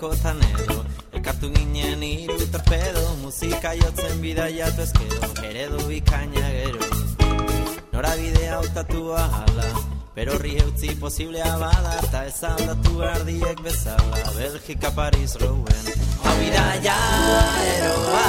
Joateko 0.00 0.12
edo 0.62 0.84
Elkartu 1.12 1.50
ginen 1.52 2.02
iru 2.02 2.38
torpedo 2.52 3.02
Musika 3.22 3.74
jotzen 3.74 4.20
bidaiatu 4.20 4.82
ezkero 4.82 5.30
Eredu 5.44 5.86
bikaina 5.88 6.48
gero. 6.56 6.80
Nora 7.92 8.14
bidea 8.16 8.56
autatu 8.56 9.12
ahala 9.14 9.66
Pero 10.14 10.34
horri 10.34 10.56
eutzi 10.58 10.94
posiblea 10.96 11.56
bada 11.58 11.98
Eta 12.02 12.24
ez 12.26 12.42
aldatu 12.44 13.02
ardiek 13.02 13.60
bezala 13.62 14.24
Belgika 14.36 14.90
Paris 14.90 15.36
Rouen. 15.40 15.86
Hau 16.24 16.36
bidaia 16.40 16.96
eroa 17.76 18.26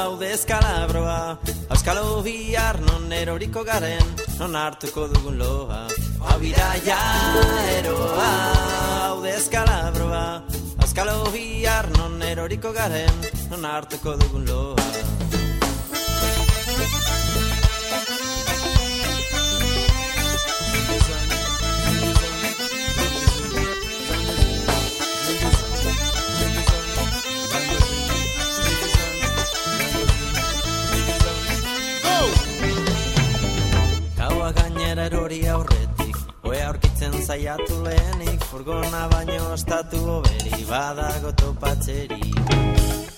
Hau 0.00 0.18
deskalabroa 0.20 1.38
Euskalo 1.70 2.22
bihar 2.22 2.80
non 2.80 3.12
eroriko 3.12 3.64
garen 3.64 4.14
Non 4.38 4.56
hartuko 4.56 5.08
dugun 5.08 5.38
loa. 5.38 5.86
Hau 6.20 6.38
bidaia 6.40 7.00
eroa 7.78 8.30
Hau 9.06 9.22
deskalabroa 9.24 10.65
Euskalo 10.96 11.30
bihar 11.30 11.90
non 11.98 12.22
eroriko 12.22 12.72
garen 12.72 13.12
Non 13.50 13.66
hartuko 13.68 14.16
dugun 14.16 14.48
loa. 14.48 14.86
Gainera 34.56 35.06
erori 35.10 35.40
aurretik 35.50 35.75
Aurkitzen 37.06 37.26
zaiatu 37.26 37.82
lehenik 37.84 38.44
Furgona 38.50 39.06
baino 39.10 39.52
estatu 39.54 39.98
oberi 40.18 40.64
Badago 40.66 41.30
topatzeri. 41.32 42.32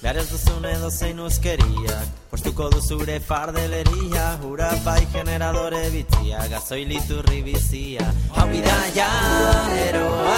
Behar 0.03 0.19
ez 0.21 0.29
duzun 0.31 0.65
edo 0.69 0.91
zein 0.91 1.19
uzkeriak 1.19 2.11
Postuko 2.31 2.69
duzure 2.71 3.19
fardeleria. 3.21 4.27
Hura 4.43 4.71
bai 4.85 5.07
generadore 5.13 5.81
bitzia 5.91 6.45
Gazoiliturri 6.51 7.43
bizia. 7.43 8.11
Hau 8.37 8.47
bidaia 8.53 9.09
eroa 9.87 10.37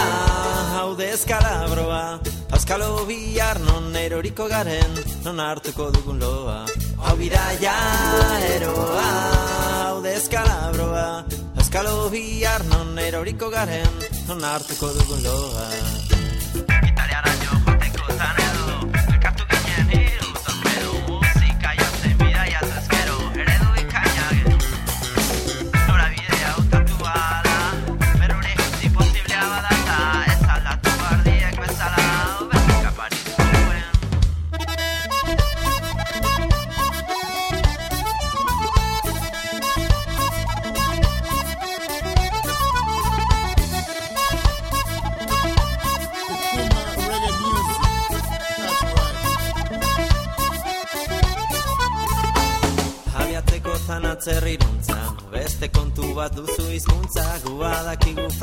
Hau 0.76 0.94
deskalabroa 0.96 2.20
Euskalo 2.53 3.05
bihar 3.09 3.59
non 3.66 3.94
eroriko 3.96 4.48
garen 4.48 4.96
Non 5.24 5.40
hartuko 5.40 5.90
dugun 5.90 6.22
loa. 6.22 6.64
Hau 7.03 7.16
bidaia 7.16 7.76
eroa 8.55 9.12
Hau 9.82 10.03
deskalabroa 10.07 11.39
Scalo 11.71 12.11
bihar 12.11 12.64
non 12.66 12.99
eroriko 12.99 13.47
garen, 13.55 13.87
non 14.27 14.43
hartuko 14.43 14.91
dugun 14.91 15.23
loa. 15.23 16.30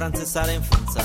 Frantzesaren 0.07 0.63
funtza. 0.63 1.03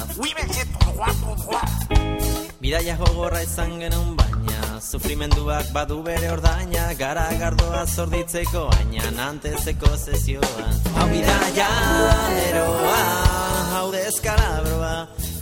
Bidaia 2.63 2.95
jogorra 2.97 3.41
izan 3.43 3.73
genuen 3.81 4.13
baina 4.17 4.79
Sufrimenduak 4.81 5.73
badu 5.75 5.97
bere 6.07 6.29
ordaina 6.31 6.93
Gara 6.99 7.25
gardoa 7.41 7.81
zorditzeko 7.87 8.69
aina 8.77 9.11
Nantezeko 9.17 9.91
sesioa 9.99 10.69
Hau 10.95 11.09
bidaia 11.11 11.67
eroa 12.45 13.01
Hau 13.75 13.89
deskalabroa 13.91 14.93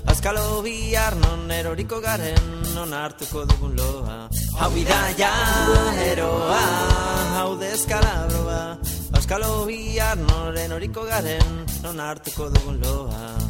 Azkalo 0.08 0.62
bihar 0.64 1.16
non 1.20 1.44
eroriko 1.52 2.00
garen 2.00 2.48
Non 2.74 2.94
hartuko 2.96 3.44
dugun 3.44 3.76
loa. 3.76 4.16
Hau 4.56 4.70
bidaia 4.72 5.32
eroa 6.08 6.62
Hau 7.36 7.52
deskalabroa 7.60 8.62
Azkalo 9.20 9.66
bihar 9.68 10.16
non 10.24 10.56
eroriko 10.56 11.04
garen 11.04 11.64
Non 11.84 12.00
hartuko 12.00 12.48
dugun 12.48 12.80
loa 12.80 13.49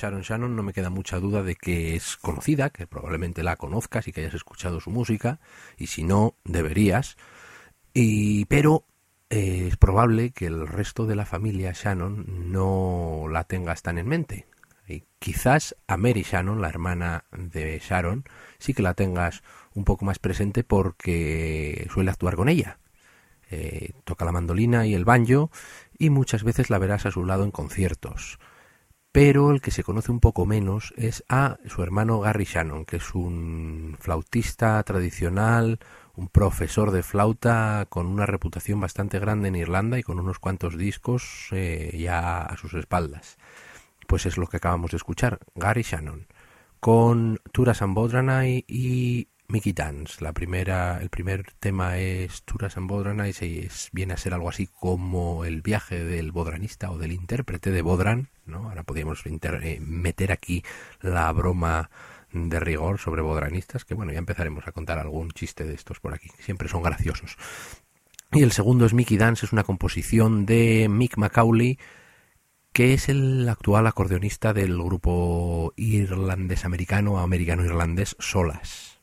Sharon 0.00 0.22
Shannon 0.22 0.56
no 0.56 0.62
me 0.62 0.72
queda 0.72 0.88
mucha 0.88 1.20
duda 1.20 1.42
de 1.42 1.56
que 1.56 1.94
es 1.94 2.16
conocida, 2.16 2.70
que 2.70 2.86
probablemente 2.86 3.42
la 3.42 3.56
conozcas 3.56 4.08
y 4.08 4.12
que 4.12 4.22
hayas 4.22 4.32
escuchado 4.32 4.80
su 4.80 4.90
música, 4.90 5.40
y 5.76 5.88
si 5.88 6.04
no, 6.04 6.36
deberías. 6.44 7.18
Y, 7.92 8.46
pero 8.46 8.86
eh, 9.28 9.66
es 9.68 9.76
probable 9.76 10.30
que 10.30 10.46
el 10.46 10.66
resto 10.66 11.06
de 11.06 11.16
la 11.16 11.26
familia 11.26 11.72
Shannon 11.74 12.50
no 12.50 13.26
la 13.30 13.44
tengas 13.44 13.82
tan 13.82 13.98
en 13.98 14.08
mente. 14.08 14.46
Y 14.88 15.04
quizás 15.18 15.76
a 15.86 15.98
Mary 15.98 16.22
Shannon, 16.22 16.62
la 16.62 16.70
hermana 16.70 17.24
de 17.32 17.78
Sharon, 17.78 18.24
sí 18.58 18.72
que 18.72 18.82
la 18.82 18.94
tengas 18.94 19.42
un 19.74 19.84
poco 19.84 20.06
más 20.06 20.18
presente 20.18 20.64
porque 20.64 21.86
suele 21.92 22.10
actuar 22.10 22.36
con 22.36 22.48
ella. 22.48 22.78
Eh, 23.50 23.92
toca 24.04 24.24
la 24.24 24.32
mandolina 24.32 24.86
y 24.86 24.94
el 24.94 25.04
banjo 25.04 25.50
y 25.98 26.08
muchas 26.08 26.42
veces 26.42 26.70
la 26.70 26.78
verás 26.78 27.04
a 27.04 27.10
su 27.10 27.24
lado 27.24 27.44
en 27.44 27.50
conciertos 27.50 28.38
pero 29.12 29.50
el 29.50 29.60
que 29.60 29.70
se 29.70 29.82
conoce 29.82 30.12
un 30.12 30.20
poco 30.20 30.46
menos 30.46 30.94
es 30.96 31.24
a 31.28 31.58
su 31.66 31.82
hermano 31.82 32.20
Gary 32.20 32.44
Shannon, 32.44 32.84
que 32.84 32.96
es 32.96 33.14
un 33.14 33.96
flautista 33.98 34.82
tradicional, 34.84 35.80
un 36.14 36.28
profesor 36.28 36.92
de 36.92 37.02
flauta 37.02 37.86
con 37.88 38.06
una 38.06 38.26
reputación 38.26 38.80
bastante 38.80 39.18
grande 39.18 39.48
en 39.48 39.56
Irlanda 39.56 39.98
y 39.98 40.02
con 40.02 40.20
unos 40.20 40.38
cuantos 40.38 40.76
discos 40.78 41.48
eh, 41.50 41.96
ya 41.98 42.42
a 42.42 42.56
sus 42.56 42.74
espaldas. 42.74 43.36
Pues 44.06 44.26
es 44.26 44.36
lo 44.36 44.46
que 44.46 44.58
acabamos 44.58 44.92
de 44.92 44.98
escuchar, 44.98 45.40
Gary 45.54 45.82
Shannon, 45.82 46.26
con 46.78 47.40
Turas 47.52 47.82
and 47.82 47.94
Bodranay 47.94 48.64
y 48.68 49.28
Mickey 49.50 49.72
Dance. 49.72 50.22
La 50.22 50.32
primera, 50.32 50.98
el 51.00 51.10
primer 51.10 51.52
tema 51.58 51.98
es 51.98 52.42
Turas 52.44 52.76
and 52.76 52.88
Bodranay 52.88 53.34
y 53.40 53.58
es, 53.60 53.90
viene 53.92 54.14
a 54.14 54.16
ser 54.16 54.32
algo 54.32 54.48
así 54.48 54.68
como 54.68 55.44
el 55.44 55.60
viaje 55.60 56.04
del 56.04 56.32
bodranista 56.32 56.90
o 56.90 56.98
del 56.98 57.12
intérprete 57.12 57.70
de 57.70 57.82
Bodran, 57.82 58.28
¿no? 58.46 58.68
Ahora 58.68 58.84
podríamos 58.84 59.22
eh, 59.26 59.78
meter 59.80 60.32
aquí 60.32 60.62
la 61.00 61.30
broma 61.32 61.90
de 62.32 62.60
rigor 62.60 62.98
sobre 62.98 63.22
bodranistas, 63.22 63.84
que 63.84 63.94
bueno, 63.94 64.12
ya 64.12 64.18
empezaremos 64.18 64.66
a 64.68 64.72
contar 64.72 64.98
algún 64.98 65.30
chiste 65.32 65.64
de 65.64 65.74
estos 65.74 65.98
por 65.98 66.14
aquí, 66.14 66.30
siempre 66.38 66.68
son 66.68 66.82
graciosos. 66.82 67.36
Y 68.32 68.42
el 68.42 68.52
segundo 68.52 68.86
es 68.86 68.94
Mickey 68.94 69.16
Dance, 69.16 69.46
es 69.46 69.52
una 69.52 69.64
composición 69.64 70.46
de 70.46 70.86
Mick 70.88 71.16
Macaulay, 71.16 71.78
que 72.72 72.94
es 72.94 73.08
el 73.08 73.48
actual 73.48 73.88
acordeonista 73.88 74.52
del 74.52 74.80
grupo 74.80 75.72
irlandés-americano, 75.74 77.18
americano-irlandés 77.18 78.14
Solas. 78.20 78.99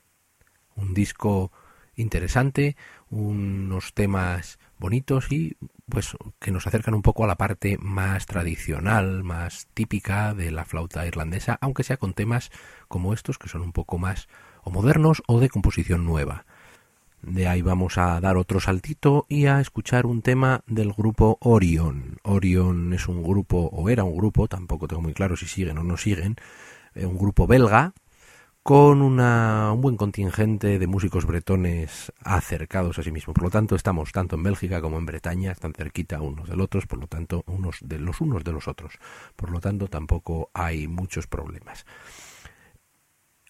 Un 0.78 0.94
disco 0.94 1.52
interesante, 1.98 2.78
unos 3.10 3.94
temas 3.94 4.60
bonitos 4.80 5.32
y 5.32 5.58
pues 5.90 6.16
que 6.40 6.52
nos 6.52 6.68
acercan 6.68 6.94
un 6.94 7.02
poco 7.02 7.24
a 7.24 7.28
la 7.28 7.36
parte 7.38 7.78
más 7.80 8.26
tradicional, 8.26 9.24
más 9.24 9.68
típica 9.74 10.34
de 10.34 10.52
la 10.52 10.66
flauta 10.66 11.06
irlandesa, 11.06 11.58
aunque 11.62 11.84
sea 11.84 11.98
con 11.98 12.14
temas 12.14 12.52
como 12.88 13.14
estos 13.14 13.38
que 13.38 13.50
son 13.50 13.62
un 13.62 13.72
poco 13.72 13.98
más 13.98 14.28
o 14.64 14.72
modernos 14.72 15.24
o 15.28 15.40
de 15.40 15.50
composición 15.50 16.06
nueva. 16.06 16.46
De 17.22 17.48
ahí 17.48 17.62
vamos 17.62 17.98
a 17.98 18.20
dar 18.22 18.38
otro 18.38 18.60
saltito 18.60 19.26
y 19.28 19.48
a 19.48 19.60
escuchar 19.60 20.06
un 20.06 20.22
tema 20.22 20.62
del 20.68 20.94
grupo 20.94 21.38
Orion. 21.42 22.20
Orion 22.24 22.94
es 22.94 23.08
un 23.08 23.24
grupo, 23.24 23.70
o 23.74 23.90
era 23.90 24.04
un 24.04 24.16
grupo, 24.16 24.48
tampoco 24.48 24.88
tengo 24.88 25.02
muy 25.02 25.14
claro 25.14 25.36
si 25.36 25.48
siguen 25.48 25.80
o 25.80 25.84
no 25.84 25.98
siguen, 25.98 26.36
eh, 26.94 27.06
un 27.06 27.18
grupo 27.18 27.48
belga 27.48 27.94
con 28.68 29.02
una, 29.02 29.72
un 29.72 29.80
buen 29.80 29.96
contingente 29.96 30.78
de 30.78 30.88
músicos 30.88 31.26
bretones 31.26 32.12
acercados 32.22 33.00
a 33.00 33.04
sí 33.04 33.14
mismos. 33.14 33.34
Por 33.34 33.46
lo 33.46 33.50
tanto, 33.50 33.78
estamos 33.78 34.12
tanto 34.12 34.36
en 34.36 34.44
Bélgica 34.44 34.82
como 34.82 34.98
en 34.98 35.06
Bretaña, 35.06 35.54
están 35.54 35.72
cerquita 35.72 36.22
unos 36.22 36.50
del 36.50 36.60
otros, 36.60 36.86
por 36.86 37.00
lo 37.00 37.08
tanto, 37.08 37.46
unos 37.48 37.78
de 37.82 37.98
los 37.98 38.20
unos 38.20 38.44
de 38.44 38.52
los 38.52 38.68
otros. 38.68 39.00
Por 39.38 39.52
lo 39.52 39.62
tanto, 39.62 39.88
tampoco 39.88 40.52
hay 40.54 40.90
muchos 40.90 41.28
problemas. 41.28 41.86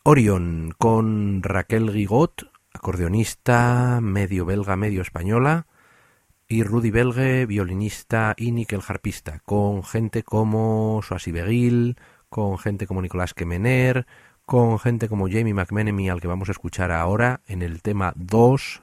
Orion 0.04 0.76
con 0.78 1.42
Raquel 1.42 1.92
Gigot, 1.92 2.52
acordeonista 2.72 3.98
medio 4.04 4.46
belga, 4.46 4.76
medio 4.76 5.02
española, 5.02 5.66
y 6.48 6.62
Rudy 6.62 6.92
Belge, 6.92 7.48
violinista 7.48 8.36
y 8.38 8.52
níquel 8.52 8.84
harpista, 8.88 9.40
con 9.40 9.84
gente 9.84 10.22
como 10.22 11.02
Soasi 11.02 11.32
Beguil, 11.32 11.98
con 12.30 12.60
gente 12.60 12.86
como 12.86 13.02
Nicolás 13.02 13.34
Kemener, 13.34 14.06
con 14.48 14.80
gente 14.80 15.10
como 15.10 15.28
Jamie 15.28 15.54
McMenemy, 15.54 16.10
al 16.10 16.22
que 16.22 16.30
vamos 16.30 16.48
a 16.48 16.54
escuchar 16.54 16.94
ahora 16.94 17.42
en 17.48 17.62
el 17.62 17.82
tema 17.82 18.14
2, 18.16 18.82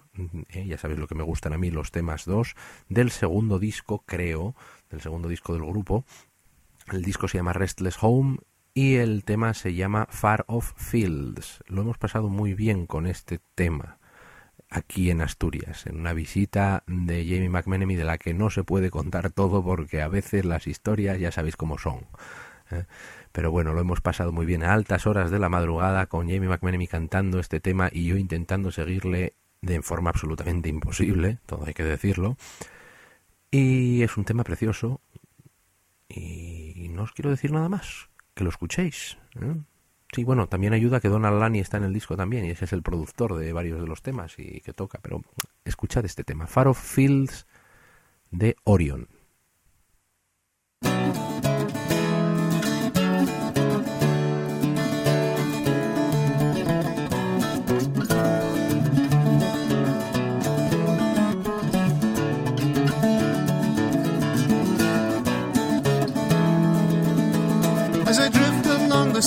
eh, 0.51 0.67
ya 0.67 0.77
sabéis 0.77 1.01
lo 1.01 1.07
que 1.07 1.15
me 1.15 1.23
gustan 1.23 1.55
a 1.55 1.59
mí 1.59 1.71
los 1.71 1.91
temas 1.91 2.27
2, 2.27 2.55
del 2.91 3.11
segundo 3.11 3.59
disco, 3.59 4.05
creo, 4.05 4.55
del 4.91 5.01
segundo 5.01 5.27
disco 5.27 5.55
del 5.55 5.65
grupo. 5.65 6.05
El 6.93 7.03
disco 7.03 7.29
se 7.29 7.39
llama 7.39 7.55
Restless 7.55 7.97
Home 8.03 8.41
y 8.75 8.97
el 8.97 9.25
tema 9.25 9.55
se 9.55 9.73
llama 9.73 10.07
Far 10.11 10.45
Off 10.49 10.75
Fields. 10.77 11.65
Lo 11.67 11.81
hemos 11.81 11.97
pasado 11.97 12.29
muy 12.29 12.53
bien 12.53 12.87
con 12.87 13.07
este 13.07 13.41
tema 13.55 13.97
aquí 14.69 15.11
en 15.11 15.23
Asturias, 15.23 15.87
en 15.87 15.99
una 15.99 16.13
visita 16.13 16.85
de 16.87 17.25
Jamie 17.25 17.49
McMenemy 17.49 17.97
de 17.97 18.05
la 18.05 18.19
que 18.19 18.35
no 18.35 18.51
se 18.51 18.65
puede 18.65 18.91
contar 18.91 19.31
todo 19.31 19.65
porque 19.65 20.03
a 20.03 20.09
veces 20.09 20.45
las 20.45 20.67
historias 20.67 21.19
ya 21.19 21.33
sabéis 21.33 21.57
cómo 21.57 21.79
son. 21.79 22.07
¿eh? 22.71 22.85
Pero 23.35 23.51
bueno, 23.51 23.75
lo 23.75 23.81
hemos 23.81 24.01
pasado 24.01 24.31
muy 24.31 24.47
bien 24.47 24.63
a 24.63 24.73
altas 24.73 25.09
horas 25.09 25.33
de 25.33 25.41
la 25.41 25.49
madrugada 25.49 26.07
con 26.07 26.29
Jamie 26.29 26.49
McMenemy 26.49 26.87
cantando 26.87 27.41
este 27.41 27.59
tema 27.59 27.91
y 27.93 28.07
yo 28.07 28.17
intentando 28.17 28.71
seguirle 28.71 29.35
de 29.61 29.83
forma 29.83 30.11
absolutamente 30.11 30.69
imposible, 30.69 31.41
todo 31.45 31.65
hay 31.67 31.75
que 31.75 31.83
decirlo. 31.83 32.37
Y 33.51 34.05
es 34.05 34.17
un 34.17 34.25
tema 34.25 34.45
precioso 34.45 35.01
y 36.09 36.87
no 36.91 37.03
os 37.03 37.11
quiero 37.11 37.31
decir 37.31 37.51
nada 37.51 37.69
más, 37.69 38.09
que 38.35 38.45
lo 38.45 38.51
escuchéis. 38.51 39.19
¿eh? 39.41 39.57
Sí, 40.13 40.23
bueno, 40.23 40.47
también 40.47 40.73
ayuda 40.73 41.01
que 41.01 41.09
Donald 41.09 41.41
Lani 41.41 41.59
está 41.59 41.79
en 41.79 41.85
el 41.85 41.93
disco 41.93 42.17
también 42.17 42.45
y 42.45 42.51
ese 42.51 42.67
es 42.67 42.73
el 42.73 42.85
productor 42.85 43.35
de 43.35 43.53
varios 43.53 43.81
de 43.81 43.89
los 43.89 44.01
temas 44.01 44.39
y 44.39 44.61
que 44.61 44.73
toca, 44.73 45.01
pero 45.03 45.23
escuchad 45.65 46.05
este 46.05 46.23
tema, 46.23 46.47
Far 46.47 46.69
of 46.69 46.81
Fields 46.81 47.49
de 48.31 48.55
Orion. 48.63 49.09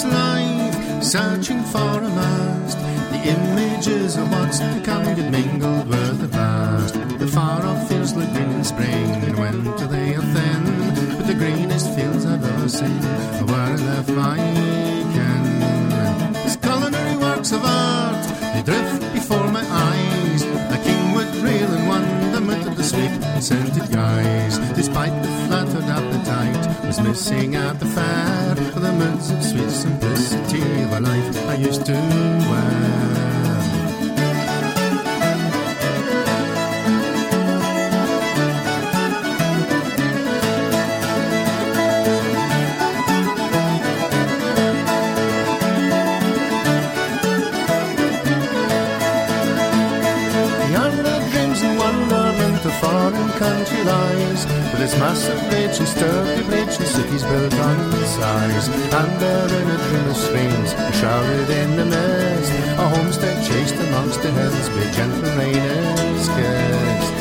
Life, 0.06 1.04
searching 1.04 1.62
for 1.64 1.98
a 2.10 2.10
mast. 2.10 2.78
The 3.12 3.22
images 3.36 4.18
of 4.18 4.30
what's 4.32 4.60
to 4.60 4.82
come 4.84 5.06
get 5.16 5.32
mingled 5.32 5.88
with 5.88 6.22
the 6.22 6.28
past. 6.28 6.94
The 7.20 7.28
far 7.28 7.66
off 7.66 7.88
fields 7.88 8.16
look 8.16 8.32
green 8.34 8.52
in 8.52 8.64
spring, 8.64 9.10
in 9.24 9.36
winter 9.40 9.88
they 9.88 10.16
are 10.16 10.28
thin. 10.36 10.64
But 11.18 11.28
the 11.28 11.36
greenest 11.36 11.94
fields 11.96 12.26
I've 12.26 12.44
ever 12.44 12.70
seen 12.70 13.02
I 13.68 13.76
left 13.76 14.10
my 14.10 14.38
kin. 15.14 16.34
These 16.44 16.58
culinary 16.58 17.18
works 17.18 17.52
of 17.52 17.64
art, 17.64 18.24
they 18.54 18.64
drift 18.64 19.14
before 19.14 19.48
my 19.52 19.66
eyes. 19.66 19.97
Scented 23.42 23.92
guys. 23.92 24.58
Despite 24.76 25.22
the 25.22 25.30
flattered 25.48 25.84
appetite, 25.84 26.86
was 26.86 27.00
missing 27.02 27.56
at 27.56 27.80
the 27.80 27.86
fair. 27.86 28.56
The 28.56 28.94
moods 28.94 29.32
of 29.32 29.44
sweet 29.44 29.70
simplicity 29.70 30.62
of 30.84 30.92
a 30.94 31.00
life 31.00 31.48
I 31.48 31.56
used 31.56 31.86
to 31.86 31.94
wear. 31.94 33.27
Lies 53.88 54.42
With 54.72 54.82
its 54.88 54.98
massive 55.00 55.40
bridge 55.50 55.78
and 55.80 55.88
sturdy 55.88 56.44
bridge 56.50 56.76
And 56.82 56.90
cities 56.98 57.24
built 57.24 57.56
on 57.68 57.78
the 57.92 58.06
size. 58.06 58.68
And 59.00 59.12
there 59.22 59.52
in 59.60 59.68
a 59.76 59.78
trim 59.88 60.08
of 60.14 60.18
streams 60.18 60.72
Shrouded 60.98 61.50
in 61.62 61.70
the 61.80 61.86
mist 61.86 62.52
A 62.84 62.86
homestead 62.96 63.38
chased 63.48 63.76
amongst 63.76 64.22
the 64.22 64.32
hills 64.32 64.68
With 64.76 64.92
gentle 64.96 65.32
rain 65.40 65.56
is 66.14 66.28
kissed 66.36 67.16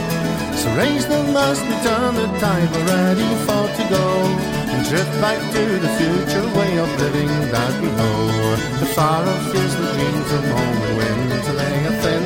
So 0.61 0.69
raise 0.83 1.07
the 1.07 1.21
mast, 1.35 1.63
return 1.73 2.15
the 2.21 2.29
tide 2.43 2.71
We're 2.75 2.87
ready 2.91 3.31
for 3.47 3.65
to 3.79 3.85
go. 3.97 4.07
And 4.73 4.83
drift 4.91 5.15
back 5.25 5.41
to 5.55 5.63
the 5.85 5.93
future 5.99 6.47
way 6.59 6.73
of 6.85 6.91
living 7.01 7.33
that 7.55 7.75
we 7.81 7.89
know. 7.99 8.19
The 8.81 8.89
far 8.97 9.23
off 9.25 9.45
fields 9.53 9.77
the 9.81 9.89
green 9.95 10.19
from 10.31 10.45
home 10.55 10.77
And 11.11 11.31
they 11.59 11.77
are 11.89 11.97
thin 12.03 12.26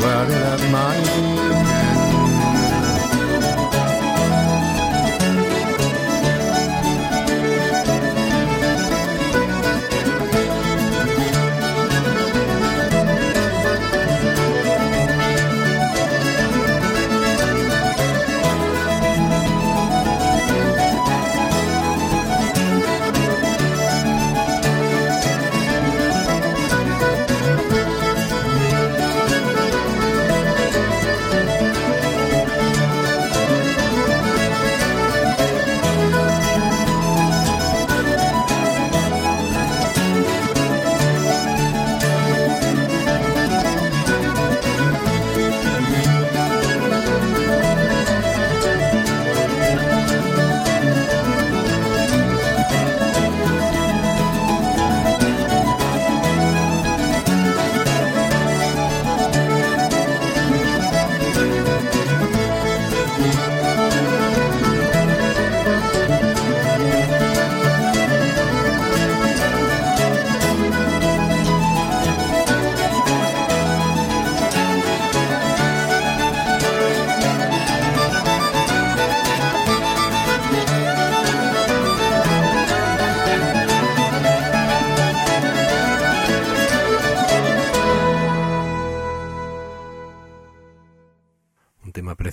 worried 0.00 0.42
of 0.54 0.70
mine. 0.70 1.69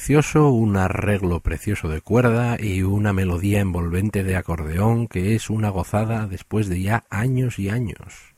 Precioso, 0.08 0.51
un 0.51 0.78
arreglo 0.78 1.41
precioso 1.41 1.89
de 1.89 1.99
cuerda 1.99 2.55
y 2.58 2.82
una 2.82 3.12
melodía 3.12 3.60
envolvente 3.60 4.24
de 4.24 4.38
acordeón 4.38 5.10
que 5.10 5.36
es 5.36 5.49
una 5.49 5.68
gozada 5.68 6.28
después 6.28 6.70
de 6.70 6.82
ya 6.82 7.03
años 7.10 7.60
y 7.60 7.68
años. 7.68 8.34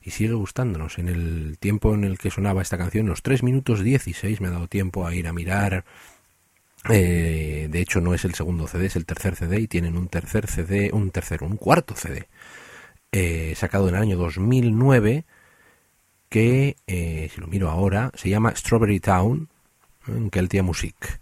Y 0.00 0.12
sigue 0.12 0.34
gustándonos. 0.34 1.00
En 1.00 1.08
el 1.08 1.56
tiempo 1.58 1.94
en 1.94 2.04
el 2.04 2.16
que 2.16 2.30
sonaba 2.30 2.62
esta 2.62 2.78
canción, 2.78 3.08
los 3.08 3.24
3 3.24 3.42
minutos 3.42 3.82
16, 3.82 4.40
me 4.40 4.46
ha 4.46 4.50
dado 4.52 4.68
tiempo 4.68 5.04
a 5.04 5.12
ir 5.12 5.26
a 5.26 5.32
mirar. 5.32 5.84
Eh, 6.88 7.66
de 7.68 7.80
hecho, 7.80 8.00
no 8.00 8.14
es 8.14 8.24
el 8.24 8.34
segundo 8.36 8.68
CD, 8.68 8.86
es 8.86 8.94
el 8.94 9.04
tercer 9.04 9.34
CD 9.34 9.58
y 9.58 9.66
tienen 9.66 9.96
un 9.96 10.06
tercer 10.06 10.46
CD, 10.46 10.90
un 10.92 11.10
tercero, 11.10 11.44
un 11.44 11.56
cuarto 11.56 11.96
CD, 11.96 12.28
eh, 13.10 13.54
sacado 13.56 13.88
en 13.88 13.96
el 13.96 14.02
año 14.02 14.16
2009 14.16 15.24
que, 16.28 16.76
eh, 16.86 17.28
si 17.34 17.40
lo 17.40 17.48
miro 17.48 17.68
ahora, 17.68 18.12
se 18.14 18.28
llama 18.28 18.54
Strawberry 18.54 19.00
Town, 19.00 19.48
en 20.06 20.30
Keltia 20.30 20.62
Music. 20.62 21.20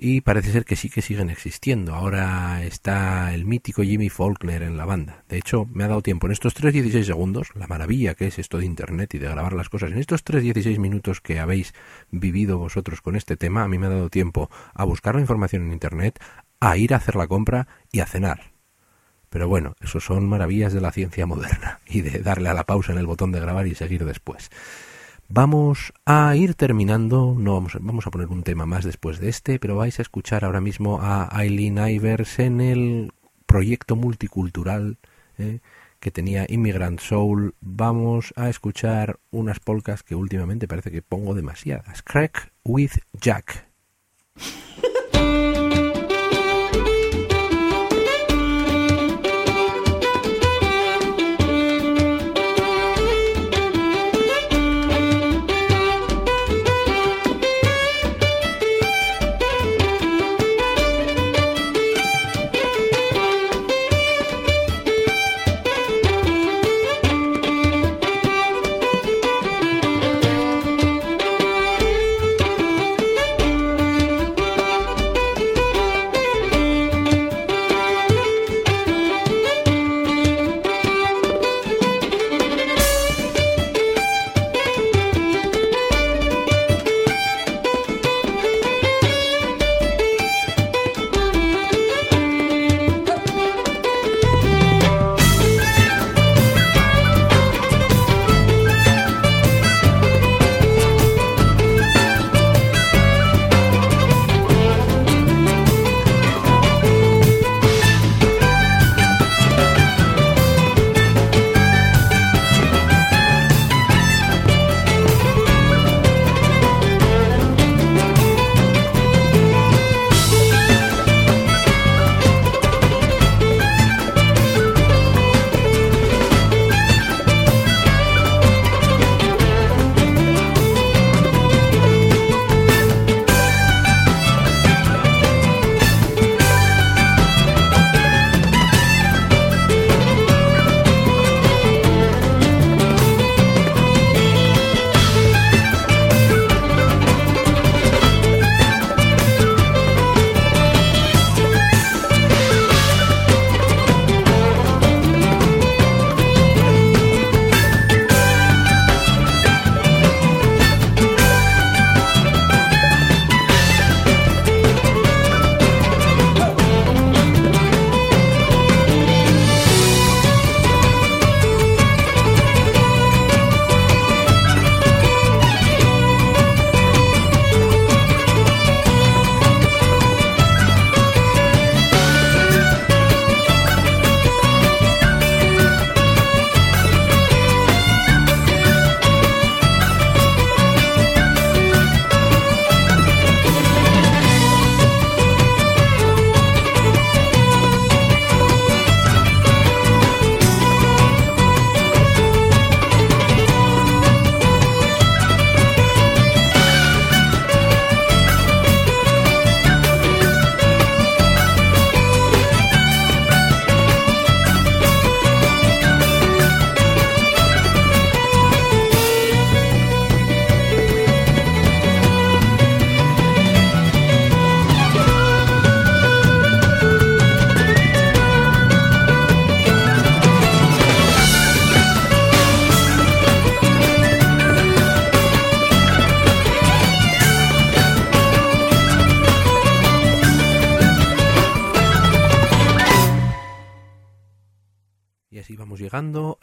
Y 0.00 0.20
parece 0.20 0.52
ser 0.52 0.64
que 0.64 0.76
sí 0.76 0.90
que 0.90 1.02
siguen 1.02 1.28
existiendo. 1.28 1.92
Ahora 1.92 2.62
está 2.62 3.34
el 3.34 3.44
mítico 3.44 3.82
Jimmy 3.82 4.10
Faulkner 4.10 4.62
en 4.62 4.76
la 4.76 4.84
banda. 4.84 5.24
De 5.28 5.38
hecho, 5.38 5.66
me 5.72 5.82
ha 5.82 5.88
dado 5.88 6.02
tiempo 6.02 6.28
en 6.28 6.32
estos 6.32 6.54
3.16 6.54 7.02
segundos, 7.02 7.48
la 7.56 7.66
maravilla 7.66 8.14
que 8.14 8.28
es 8.28 8.38
esto 8.38 8.58
de 8.58 8.64
Internet 8.64 9.14
y 9.14 9.18
de 9.18 9.28
grabar 9.28 9.54
las 9.54 9.68
cosas, 9.68 9.90
en 9.90 9.98
estos 9.98 10.24
3.16 10.24 10.78
minutos 10.78 11.20
que 11.20 11.40
habéis 11.40 11.74
vivido 12.12 12.58
vosotros 12.58 13.02
con 13.02 13.16
este 13.16 13.36
tema, 13.36 13.64
a 13.64 13.68
mí 13.68 13.76
me 13.76 13.86
ha 13.86 13.90
dado 13.90 14.08
tiempo 14.08 14.50
a 14.72 14.84
buscar 14.84 15.16
la 15.16 15.20
información 15.20 15.64
en 15.64 15.72
Internet, 15.72 16.20
a 16.60 16.76
ir 16.76 16.94
a 16.94 16.98
hacer 16.98 17.16
la 17.16 17.26
compra 17.26 17.66
y 17.90 17.98
a 17.98 18.06
cenar. 18.06 18.52
Pero 19.30 19.48
bueno, 19.48 19.74
eso 19.80 19.98
son 19.98 20.28
maravillas 20.28 20.72
de 20.72 20.80
la 20.80 20.92
ciencia 20.92 21.26
moderna 21.26 21.80
y 21.86 22.02
de 22.02 22.20
darle 22.20 22.48
a 22.48 22.54
la 22.54 22.64
pausa 22.64 22.92
en 22.92 22.98
el 22.98 23.06
botón 23.06 23.32
de 23.32 23.40
grabar 23.40 23.66
y 23.66 23.74
seguir 23.74 24.04
después. 24.04 24.50
Vamos 25.30 25.92
a 26.06 26.34
ir 26.36 26.54
terminando, 26.54 27.34
no 27.38 27.60
vamos, 27.80 28.06
a 28.06 28.10
poner 28.10 28.28
un 28.28 28.42
tema 28.42 28.64
más 28.64 28.82
después 28.84 29.20
de 29.20 29.28
este, 29.28 29.58
pero 29.58 29.76
vais 29.76 29.98
a 29.98 30.02
escuchar 30.02 30.42
ahora 30.42 30.62
mismo 30.62 31.00
a 31.02 31.28
Eileen 31.42 31.76
Ivers 31.76 32.38
en 32.38 32.62
el 32.62 33.12
proyecto 33.44 33.94
multicultural 33.94 34.96
eh, 35.36 35.60
que 36.00 36.10
tenía 36.10 36.46
Immigrant 36.48 37.00
Soul. 37.00 37.54
Vamos 37.60 38.32
a 38.36 38.48
escuchar 38.48 39.20
unas 39.30 39.60
polcas 39.60 40.02
que 40.02 40.14
últimamente 40.14 40.66
parece 40.66 40.90
que 40.90 41.02
pongo 41.02 41.34
demasiadas. 41.34 42.02
Crack 42.02 42.50
with 42.64 42.92
Jack. 43.12 43.68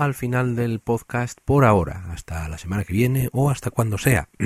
al 0.06 0.14
final 0.14 0.56
del 0.56 0.80
podcast 0.80 1.40
por 1.44 1.66
ahora, 1.66 2.06
hasta 2.12 2.48
la 2.48 2.58
semana 2.58 2.84
que 2.84 2.94
viene 2.94 3.30
o 3.34 3.50
hasta 3.50 3.72
cuando 3.72 3.98
sea. 3.98 4.30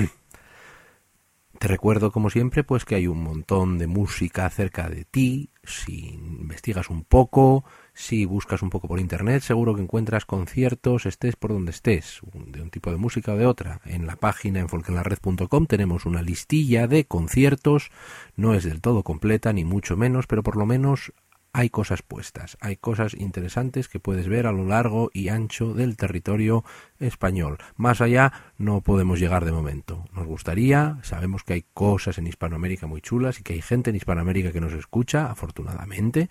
Te 1.58 1.68
recuerdo, 1.68 2.10
como 2.10 2.30
siempre, 2.30 2.64
pues 2.64 2.86
que 2.86 2.94
hay 2.94 3.06
un 3.06 3.22
montón 3.22 3.76
de 3.76 3.86
música 3.86 4.48
cerca 4.48 4.88
de 4.88 5.04
ti. 5.04 5.50
Si 5.62 6.08
investigas 6.14 6.88
un 6.88 7.04
poco, 7.04 7.64
si 7.92 8.24
buscas 8.24 8.62
un 8.62 8.70
poco 8.70 8.88
por 8.88 8.98
internet, 8.98 9.42
seguro 9.42 9.74
que 9.74 9.82
encuentras 9.82 10.24
conciertos, 10.24 11.04
estés 11.04 11.36
por 11.36 11.52
donde 11.52 11.72
estés, 11.72 12.20
de 12.32 12.62
un 12.62 12.70
tipo 12.70 12.90
de 12.90 12.96
música 12.96 13.34
o 13.34 13.36
de 13.36 13.44
otra. 13.44 13.82
En 13.84 14.06
la 14.06 14.16
página 14.16 14.60
en 14.60 14.70
folkenlared.com 14.70 15.66
tenemos 15.66 16.06
una 16.06 16.22
listilla 16.22 16.86
de 16.86 17.04
conciertos. 17.04 17.90
No 18.36 18.54
es 18.54 18.64
del 18.64 18.80
todo 18.80 19.02
completa, 19.02 19.52
ni 19.52 19.66
mucho 19.66 19.98
menos, 19.98 20.26
pero 20.26 20.42
por 20.42 20.56
lo 20.56 20.64
menos 20.64 21.12
hay 21.52 21.70
cosas 21.70 22.02
puestas, 22.02 22.56
hay 22.60 22.76
cosas 22.76 23.14
interesantes 23.14 23.88
que 23.88 23.98
puedes 23.98 24.28
ver 24.28 24.46
a 24.46 24.52
lo 24.52 24.64
largo 24.64 25.10
y 25.12 25.28
ancho 25.28 25.74
del 25.74 25.96
territorio 25.96 26.64
español. 26.98 27.58
Más 27.76 28.00
allá 28.00 28.32
no 28.56 28.82
podemos 28.82 29.18
llegar 29.18 29.44
de 29.44 29.52
momento. 29.52 30.04
Nos 30.12 30.26
gustaría, 30.26 30.98
sabemos 31.02 31.42
que 31.42 31.54
hay 31.54 31.64
cosas 31.74 32.18
en 32.18 32.26
Hispanoamérica 32.26 32.86
muy 32.86 33.00
chulas 33.00 33.40
y 33.40 33.42
que 33.42 33.54
hay 33.54 33.62
gente 33.62 33.90
en 33.90 33.96
Hispanoamérica 33.96 34.52
que 34.52 34.60
nos 34.60 34.72
escucha, 34.72 35.30
afortunadamente, 35.30 36.30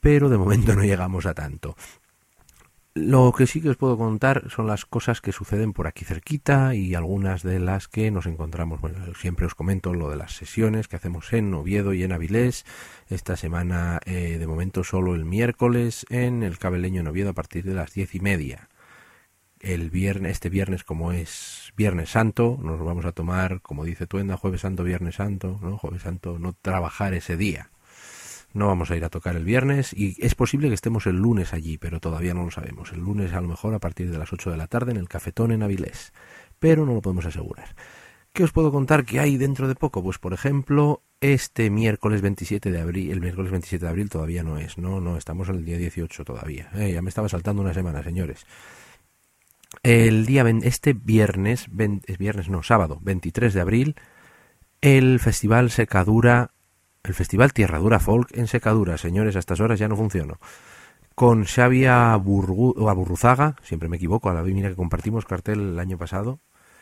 pero 0.00 0.28
de 0.28 0.38
momento 0.38 0.74
no 0.74 0.84
llegamos 0.84 1.26
a 1.26 1.34
tanto. 1.34 1.74
Lo 3.00 3.32
que 3.32 3.46
sí 3.46 3.60
que 3.60 3.70
os 3.70 3.76
puedo 3.76 3.96
contar 3.96 4.50
son 4.50 4.66
las 4.66 4.84
cosas 4.84 5.20
que 5.20 5.30
suceden 5.30 5.72
por 5.72 5.86
aquí 5.86 6.04
cerquita 6.04 6.74
y 6.74 6.96
algunas 6.96 7.44
de 7.44 7.60
las 7.60 7.86
que 7.86 8.10
nos 8.10 8.26
encontramos. 8.26 8.80
Bueno, 8.80 8.98
siempre 9.14 9.46
os 9.46 9.54
comento 9.54 9.94
lo 9.94 10.10
de 10.10 10.16
las 10.16 10.32
sesiones 10.32 10.88
que 10.88 10.96
hacemos 10.96 11.32
en 11.32 11.54
Oviedo 11.54 11.92
y 11.92 12.02
en 12.02 12.12
Avilés. 12.12 12.66
Esta 13.08 13.36
semana, 13.36 14.00
eh, 14.04 14.36
de 14.38 14.46
momento, 14.46 14.84
solo 14.84 15.14
el 15.14 15.24
miércoles 15.24 16.04
en 16.10 16.42
el 16.42 16.58
Cabeleño 16.58 17.00
en 17.00 17.08
Oviedo 17.08 17.30
a 17.30 17.34
partir 17.34 17.64
de 17.64 17.74
las 17.74 17.94
diez 17.94 18.14
y 18.14 18.20
media. 18.20 18.68
El 19.60 19.90
viernes, 19.90 20.32
este 20.32 20.50
viernes, 20.50 20.84
como 20.84 21.12
es 21.12 21.72
Viernes 21.76 22.10
Santo, 22.10 22.58
nos 22.62 22.78
vamos 22.84 23.06
a 23.06 23.12
tomar, 23.12 23.62
como 23.62 23.84
dice 23.84 24.06
Tuenda, 24.06 24.36
Jueves 24.36 24.60
Santo, 24.60 24.84
Viernes 24.84 25.16
Santo, 25.16 25.58
¿no? 25.62 25.78
Jueves 25.78 26.02
Santo, 26.02 26.38
no 26.38 26.52
trabajar 26.52 27.14
ese 27.14 27.36
día 27.36 27.70
no 28.54 28.66
vamos 28.66 28.90
a 28.90 28.96
ir 28.96 29.04
a 29.04 29.10
tocar 29.10 29.36
el 29.36 29.44
viernes 29.44 29.92
y 29.92 30.16
es 30.24 30.34
posible 30.34 30.68
que 30.68 30.74
estemos 30.74 31.06
el 31.06 31.16
lunes 31.16 31.52
allí, 31.52 31.78
pero 31.78 32.00
todavía 32.00 32.34
no 32.34 32.44
lo 32.44 32.50
sabemos. 32.50 32.92
El 32.92 33.00
lunes 33.00 33.32
a 33.32 33.40
lo 33.40 33.48
mejor 33.48 33.74
a 33.74 33.78
partir 33.78 34.10
de 34.10 34.18
las 34.18 34.32
8 34.32 34.50
de 34.50 34.56
la 34.56 34.66
tarde 34.66 34.90
en 34.92 34.96
el 34.96 35.08
Cafetón 35.08 35.52
en 35.52 35.62
Avilés, 35.62 36.12
pero 36.58 36.86
no 36.86 36.94
lo 36.94 37.02
podemos 37.02 37.26
asegurar. 37.26 37.74
¿Qué 38.32 38.44
os 38.44 38.52
puedo 38.52 38.70
contar 38.70 39.04
que 39.04 39.20
hay 39.20 39.36
dentro 39.36 39.68
de 39.68 39.74
poco? 39.74 40.02
Pues 40.02 40.18
por 40.18 40.32
ejemplo, 40.32 41.02
este 41.20 41.70
miércoles 41.70 42.22
27 42.22 42.70
de 42.70 42.80
abril, 42.80 43.10
el 43.10 43.20
miércoles 43.20 43.50
27 43.50 43.84
de 43.84 43.90
abril 43.90 44.10
todavía 44.10 44.42
no 44.42 44.58
es, 44.58 44.78
no, 44.78 45.00
no, 45.00 45.16
estamos 45.16 45.48
en 45.48 45.56
el 45.56 45.64
día 45.64 45.78
18 45.78 46.24
todavía. 46.24 46.70
Eh, 46.74 46.92
ya 46.92 47.02
me 47.02 47.08
estaba 47.08 47.28
saltando 47.28 47.62
una 47.62 47.74
semana, 47.74 48.02
señores. 48.02 48.46
El 49.82 50.26
día, 50.26 50.44
este 50.62 50.92
viernes, 50.92 51.66
es 52.06 52.18
viernes 52.18 52.48
no, 52.48 52.62
sábado, 52.62 52.98
23 53.02 53.52
de 53.54 53.60
abril, 53.60 53.96
el 54.80 55.18
Festival 55.18 55.70
Secadura 55.70 56.52
el 57.08 57.14
Festival 57.14 57.52
Tierra 57.52 57.78
Dura 57.78 58.00
Folk 58.00 58.36
en 58.36 58.46
Secadura, 58.46 58.98
señores, 58.98 59.36
a 59.36 59.38
estas 59.38 59.60
horas 59.60 59.78
ya 59.78 59.88
no 59.88 59.96
funciona. 59.96 60.38
Con 61.14 61.44
Xavier 61.44 61.90
Aburruzaga, 61.90 63.56
siempre 63.62 63.88
me 63.88 63.96
equivoco, 63.96 64.30
a 64.30 64.34
la 64.34 64.42
mira 64.42 64.68
que 64.68 64.76
compartimos 64.76 65.24
cartel 65.24 65.60
el 65.60 65.78
año 65.78 65.98
pasado. 65.98 66.40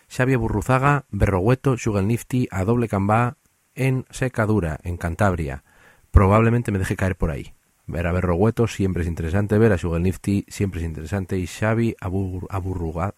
Xavier 0.08 0.38
Burruzaga, 0.38 1.04
Berrogueto, 1.10 1.76
Sugar 1.76 2.04
Nifty, 2.04 2.48
a 2.50 2.64
doble 2.64 2.88
cambá 2.88 3.36
en 3.74 4.06
Secadura, 4.10 4.78
en 4.82 4.96
Cantabria. 4.96 5.64
Probablemente 6.10 6.72
me 6.72 6.78
deje 6.78 6.96
caer 6.96 7.16
por 7.16 7.30
ahí. 7.30 7.54
Ver 7.86 8.06
a 8.06 8.12
Berrogueto 8.12 8.66
siempre 8.66 9.02
es 9.02 9.08
interesante, 9.08 9.58
ver 9.58 9.72
a 9.72 9.78
Sugar 9.78 10.00
Nifty 10.00 10.44
siempre 10.48 10.80
es 10.80 10.86
interesante. 10.86 11.38
Y 11.38 11.46
Xavi 11.46 11.94
Abur, 12.00 12.48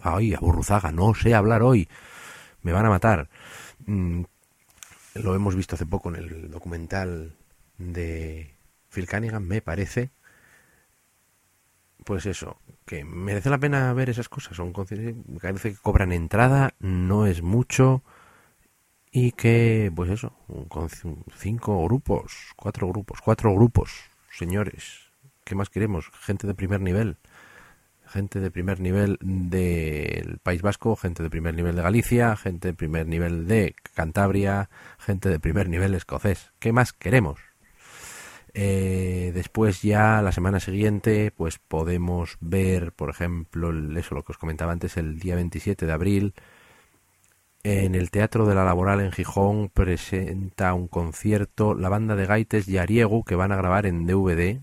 ay, 0.01 0.35
Aburruzaga, 0.35 0.93
no 0.93 1.15
sé 1.15 1.35
hablar 1.35 1.63
hoy. 1.63 1.89
Me 2.63 2.73
van 2.73 2.85
a 2.85 2.91
matar. 2.91 3.29
Mm, 3.87 4.25
lo 5.15 5.35
hemos 5.35 5.55
visto 5.55 5.75
hace 5.75 5.87
poco 5.87 6.11
en 6.11 6.17
el 6.17 6.51
documental 6.51 7.33
de 7.79 8.55
Phil 8.91 9.09
Cunningham, 9.09 9.45
me 9.45 9.63
parece. 9.63 10.11
Pues 12.05 12.27
eso, 12.27 12.59
que 12.89 13.05
merece 13.05 13.51
la 13.51 13.59
pena 13.59 13.93
ver 13.93 14.09
esas 14.09 14.29
cosas. 14.29 14.57
Son 14.57 14.73
parece 14.73 15.71
que 15.71 15.77
cobran 15.77 16.13
entrada, 16.13 16.75
no 16.81 17.27
es 17.27 17.43
mucho. 17.43 18.03
Y 19.13 19.33
que, 19.33 19.93
pues 19.95 20.11
eso, 20.11 20.33
con 20.69 20.89
cinco 21.37 21.85
grupos, 21.85 22.53
cuatro 22.57 22.89
grupos, 22.89 23.21
cuatro 23.21 23.55
grupos, 23.55 23.91
señores. 24.31 25.11
¿Qué 25.45 25.55
más 25.55 25.71
queremos? 25.71 26.11
Gente 26.21 26.47
de 26.47 26.55
primer 26.55 26.81
nivel 26.81 27.19
gente 28.09 28.41
de 28.41 28.51
primer 28.51 28.81
nivel 28.81 29.19
del 29.21 30.39
País 30.39 30.63
Vasco, 30.63 30.97
gente 30.97 31.23
de 31.23 31.29
primer 31.29 31.55
nivel 31.55 31.77
de 31.77 31.83
Galicia, 31.83 32.37
gente 32.37 32.69
de 32.69 32.75
primer 32.75 33.07
nivel 33.07 33.47
de 33.47 33.75
Cantabria, 33.95 34.71
gente 34.99 35.29
de 35.29 35.39
primer 35.39 35.69
nivel 35.69 35.95
escocés. 35.95 36.51
¿Qué 36.59 36.73
más 36.73 36.95
queremos? 36.95 37.48
Eh, 38.55 39.33
después 39.35 39.83
ya 39.83 40.23
la 40.23 40.33
semana 40.33 40.61
siguiente 40.61 41.31
pues 41.37 41.59
podemos 41.59 42.39
ver 42.41 42.93
por 42.93 43.11
ejemplo 43.11 43.71
eso 43.99 44.15
lo 44.15 44.25
que 44.25 44.33
os 44.33 44.39
comentaba 44.39 44.73
antes 44.73 44.97
el 44.97 45.19
día 45.19 45.35
27 45.35 45.85
de 45.85 45.93
abril 45.93 46.35
en 47.63 47.95
el 47.95 48.11
Teatro 48.11 48.47
de 48.47 48.55
la 48.55 48.65
Laboral 48.65 49.01
en 49.01 49.13
Gijón 49.13 49.69
presenta 49.69 50.73
un 50.73 50.89
concierto 50.89 51.75
la 51.75 51.91
banda 51.91 52.17
de 52.17 52.27
gaites 52.27 52.67
Yariegu 52.67 53.23
que 53.25 53.35
van 53.35 53.53
a 53.53 53.57
grabar 53.57 53.85
en 53.87 54.07
DVD 54.07 54.61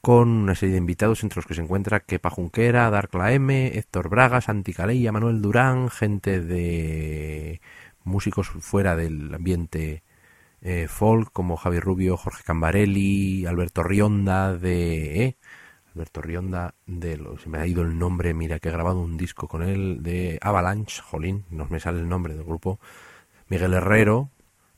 con 0.00 0.28
una 0.28 0.54
serie 0.54 0.72
de 0.72 0.78
invitados 0.78 1.22
entre 1.22 1.36
los 1.36 1.46
que 1.46 1.54
se 1.54 1.62
encuentra 1.62 2.00
Kepa 2.00 2.30
Junquera, 2.30 2.90
Darkla 2.90 3.32
M, 3.32 3.78
Héctor 3.78 4.08
Braga, 4.08 4.40
Santi 4.40 4.72
Calella, 4.72 5.12
Manuel 5.12 5.42
Durán, 5.42 5.90
gente 5.90 6.40
de 6.40 7.60
músicos 8.04 8.48
fuera 8.48 8.96
del 8.96 9.34
ambiente 9.34 10.02
eh, 10.62 10.86
folk 10.88 11.32
como 11.32 11.56
Javi 11.56 11.80
Rubio, 11.80 12.16
Jorge 12.16 12.42
Cambarelli, 12.44 13.46
Alberto 13.46 13.82
Rionda 13.82 14.56
de... 14.56 15.24
Eh, 15.24 15.36
Alberto 15.94 16.22
Rionda 16.22 16.74
de 16.86 17.16
los... 17.16 17.42
Se 17.42 17.48
me 17.48 17.58
ha 17.58 17.66
ido 17.66 17.82
el 17.82 17.98
nombre, 17.98 18.34
mira 18.34 18.58
que 18.60 18.68
he 18.68 18.72
grabado 18.72 19.00
un 19.00 19.16
disco 19.16 19.48
con 19.48 19.62
él 19.62 20.02
de 20.02 20.38
Avalanche, 20.40 21.02
jolín, 21.02 21.44
no 21.50 21.66
me 21.68 21.80
sale 21.80 21.98
el 21.98 22.08
nombre 22.08 22.34
del 22.34 22.44
grupo. 22.44 22.78
Miguel 23.48 23.74
Herrero, 23.74 24.30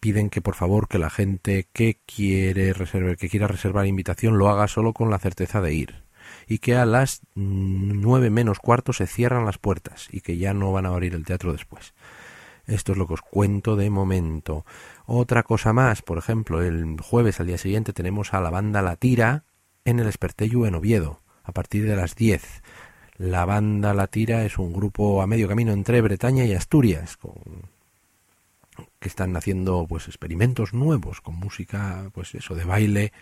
piden 0.00 0.28
que 0.30 0.40
por 0.40 0.54
favor 0.54 0.88
que 0.88 0.98
la 0.98 1.10
gente 1.10 1.68
que 1.72 2.00
quiere 2.04 2.72
reservar, 2.72 3.16
que 3.16 3.28
quiera 3.28 3.46
reservar 3.46 3.86
invitación 3.86 4.38
lo 4.38 4.48
haga 4.48 4.68
solo 4.68 4.92
con 4.92 5.10
la 5.10 5.18
certeza 5.18 5.60
de 5.60 5.74
ir 5.74 6.04
y 6.46 6.58
que 6.58 6.76
a 6.76 6.86
las 6.86 7.22
nueve 7.34 8.30
menos 8.30 8.58
cuarto 8.58 8.92
se 8.92 9.06
cierran 9.06 9.44
las 9.44 9.58
puertas 9.58 10.08
y 10.10 10.20
que 10.20 10.36
ya 10.36 10.54
no 10.54 10.72
van 10.72 10.86
a 10.86 10.90
abrir 10.90 11.14
el 11.14 11.24
teatro 11.24 11.52
después. 11.52 11.94
Esto 12.66 12.92
es 12.92 12.98
lo 12.98 13.06
que 13.06 13.14
os 13.14 13.20
cuento 13.20 13.76
de 13.76 13.90
momento. 13.90 14.64
Otra 15.06 15.42
cosa 15.42 15.72
más, 15.72 16.02
por 16.02 16.18
ejemplo, 16.18 16.62
el 16.62 16.96
jueves 17.00 17.40
al 17.40 17.46
día 17.46 17.58
siguiente 17.58 17.92
tenemos 17.92 18.32
a 18.32 18.40
la 18.40 18.50
banda 18.50 18.82
La 18.82 18.96
Tira 18.96 19.44
en 19.84 20.00
el 20.00 20.08
Espertello 20.08 20.66
en 20.66 20.74
Oviedo, 20.74 21.20
a 21.42 21.52
partir 21.52 21.86
de 21.86 21.96
las 21.96 22.14
10. 22.14 22.62
La 23.16 23.44
banda 23.44 23.94
La 23.94 24.08
Tira 24.08 24.44
es 24.44 24.58
un 24.58 24.72
grupo 24.72 25.22
a 25.22 25.26
medio 25.26 25.46
camino 25.46 25.72
entre 25.72 26.00
Bretaña 26.00 26.44
y 26.44 26.52
Asturias, 26.52 27.16
con 27.16 27.34
que 28.98 29.08
están 29.08 29.36
haciendo 29.36 29.86
pues 29.88 30.08
experimentos 30.08 30.74
nuevos 30.74 31.20
con 31.20 31.36
música 31.36 32.10
pues 32.12 32.34
eso 32.34 32.56
de 32.56 32.64
baile 32.64 33.12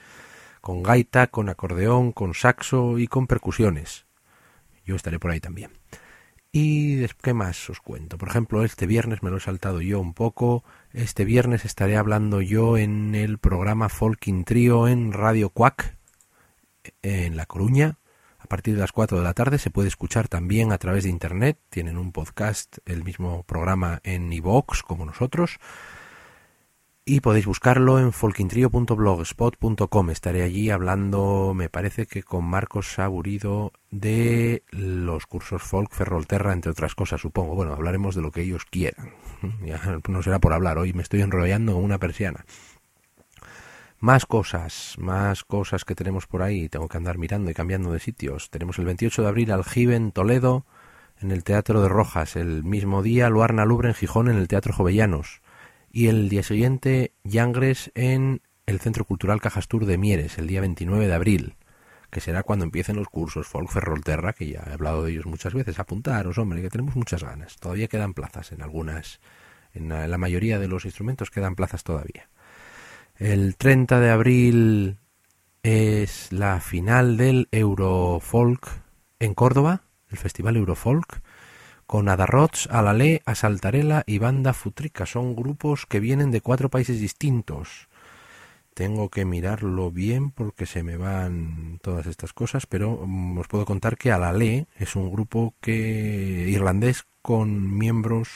con 0.62 0.82
gaita, 0.82 1.26
con 1.26 1.48
acordeón, 1.48 2.12
con 2.12 2.34
saxo 2.34 2.98
y 2.98 3.08
con 3.08 3.26
percusiones. 3.26 4.06
Yo 4.86 4.96
estaré 4.96 5.18
por 5.18 5.32
ahí 5.32 5.40
también. 5.40 5.72
Y 6.52 7.06
¿qué 7.22 7.34
más 7.34 7.68
os 7.68 7.80
cuento? 7.80 8.16
Por 8.16 8.28
ejemplo, 8.28 8.62
este 8.64 8.86
viernes 8.86 9.22
me 9.22 9.30
lo 9.30 9.38
he 9.38 9.40
saltado 9.40 9.80
yo 9.80 10.00
un 10.00 10.14
poco. 10.14 10.62
Este 10.92 11.24
viernes 11.24 11.64
estaré 11.64 11.96
hablando 11.96 12.40
yo 12.40 12.78
en 12.78 13.14
el 13.14 13.38
programa 13.38 13.88
Folking 13.88 14.44
Trio 14.44 14.86
en 14.86 15.12
Radio 15.12 15.50
Quack, 15.50 15.96
en 17.02 17.36
La 17.36 17.46
Coruña, 17.46 17.96
partir 18.52 18.74
de 18.74 18.80
las 18.80 18.92
4 18.92 19.16
de 19.16 19.24
la 19.24 19.32
tarde. 19.32 19.56
Se 19.56 19.70
puede 19.70 19.88
escuchar 19.88 20.28
también 20.28 20.72
a 20.72 20.78
través 20.78 21.04
de 21.04 21.08
internet. 21.08 21.58
Tienen 21.70 21.96
un 21.96 22.12
podcast, 22.12 22.76
el 22.84 23.02
mismo 23.02 23.44
programa 23.44 24.00
en 24.04 24.30
iVoox 24.30 24.82
como 24.82 25.06
nosotros. 25.06 25.58
Y 27.06 27.20
podéis 27.20 27.46
buscarlo 27.46 27.98
en 27.98 28.12
folkintrio.blogspot.com. 28.12 30.10
Estaré 30.10 30.42
allí 30.42 30.68
hablando, 30.68 31.54
me 31.54 31.70
parece 31.70 32.04
que 32.04 32.22
con 32.22 32.44
Marcos 32.44 32.92
Saburido, 32.92 33.72
de 33.90 34.64
los 34.68 35.24
cursos 35.24 35.62
folk 35.62 35.90
Ferrolterra, 35.90 36.52
entre 36.52 36.72
otras 36.72 36.94
cosas, 36.94 37.22
supongo. 37.22 37.54
Bueno, 37.54 37.72
hablaremos 37.72 38.14
de 38.14 38.20
lo 38.20 38.32
que 38.32 38.42
ellos 38.42 38.66
quieran. 38.66 39.14
Ya 39.64 39.80
no 40.08 40.22
será 40.22 40.40
por 40.40 40.52
hablar, 40.52 40.76
hoy 40.76 40.92
me 40.92 41.02
estoy 41.02 41.22
enrollando 41.22 41.72
como 41.72 41.86
una 41.86 41.98
persiana. 41.98 42.44
Más 44.02 44.26
cosas, 44.26 44.96
más 44.98 45.44
cosas 45.44 45.84
que 45.84 45.94
tenemos 45.94 46.26
por 46.26 46.42
ahí. 46.42 46.68
Tengo 46.68 46.88
que 46.88 46.96
andar 46.96 47.18
mirando 47.18 47.52
y 47.52 47.54
cambiando 47.54 47.92
de 47.92 48.00
sitios. 48.00 48.50
Tenemos 48.50 48.80
el 48.80 48.84
28 48.84 49.22
de 49.22 49.28
abril 49.28 49.52
Aljibe 49.52 49.94
en 49.94 50.10
Toledo, 50.10 50.66
en 51.20 51.30
el 51.30 51.44
Teatro 51.44 51.80
de 51.80 51.88
Rojas. 51.88 52.34
El 52.34 52.64
mismo 52.64 53.04
día 53.04 53.28
Luarna 53.28 53.64
Lubre 53.64 53.90
en 53.90 53.94
Gijón, 53.94 54.28
en 54.28 54.38
el 54.38 54.48
Teatro 54.48 54.72
Jovellanos. 54.72 55.40
Y 55.92 56.08
el 56.08 56.28
día 56.28 56.42
siguiente 56.42 57.14
Yangres 57.22 57.92
en 57.94 58.42
el 58.66 58.80
Centro 58.80 59.04
Cultural 59.04 59.40
Cajastur 59.40 59.86
de 59.86 59.98
Mieres, 59.98 60.36
el 60.36 60.48
día 60.48 60.62
29 60.62 61.06
de 61.06 61.14
abril, 61.14 61.54
que 62.10 62.20
será 62.20 62.42
cuando 62.42 62.64
empiecen 62.64 62.96
los 62.96 63.06
cursos 63.06 63.46
Folk 63.46 63.70
Ferrolterra, 63.70 64.32
que 64.32 64.48
ya 64.48 64.64
he 64.68 64.72
hablado 64.72 65.04
de 65.04 65.12
ellos 65.12 65.26
muchas 65.26 65.54
veces. 65.54 65.78
Apuntaros, 65.78 66.38
hombre, 66.38 66.60
que 66.60 66.70
tenemos 66.70 66.96
muchas 66.96 67.22
ganas. 67.22 67.54
Todavía 67.54 67.86
quedan 67.86 68.14
plazas 68.14 68.50
en 68.50 68.62
algunas, 68.62 69.20
en 69.72 69.90
la 69.90 70.18
mayoría 70.18 70.58
de 70.58 70.66
los 70.66 70.86
instrumentos 70.86 71.30
quedan 71.30 71.54
plazas 71.54 71.84
todavía. 71.84 72.28
El 73.22 73.54
30 73.54 74.00
de 74.00 74.10
abril 74.10 74.98
es 75.62 76.32
la 76.32 76.58
final 76.58 77.16
del 77.16 77.46
Eurofolk 77.52 78.68
en 79.20 79.32
Córdoba, 79.34 79.84
el 80.10 80.18
Festival 80.18 80.56
Eurofolk, 80.56 81.20
con 81.86 82.08
Adarrots, 82.08 82.66
Alalé, 82.68 83.22
Asaltarela 83.24 84.02
y 84.08 84.18
Banda 84.18 84.52
Futrica. 84.54 85.06
Son 85.06 85.36
grupos 85.36 85.86
que 85.86 86.00
vienen 86.00 86.32
de 86.32 86.40
cuatro 86.40 86.68
países 86.68 86.98
distintos. 86.98 87.88
Tengo 88.74 89.08
que 89.08 89.24
mirarlo 89.24 89.92
bien 89.92 90.32
porque 90.32 90.66
se 90.66 90.82
me 90.82 90.96
van 90.96 91.78
todas 91.80 92.06
estas 92.06 92.32
cosas, 92.32 92.66
pero 92.66 93.06
mm, 93.06 93.38
os 93.38 93.46
puedo 93.46 93.64
contar 93.64 93.96
que 93.96 94.10
Alalé 94.10 94.66
es 94.80 94.96
un 94.96 95.12
grupo 95.12 95.54
que 95.60 96.48
irlandés 96.48 97.06
con 97.22 97.78
miembros 97.78 98.30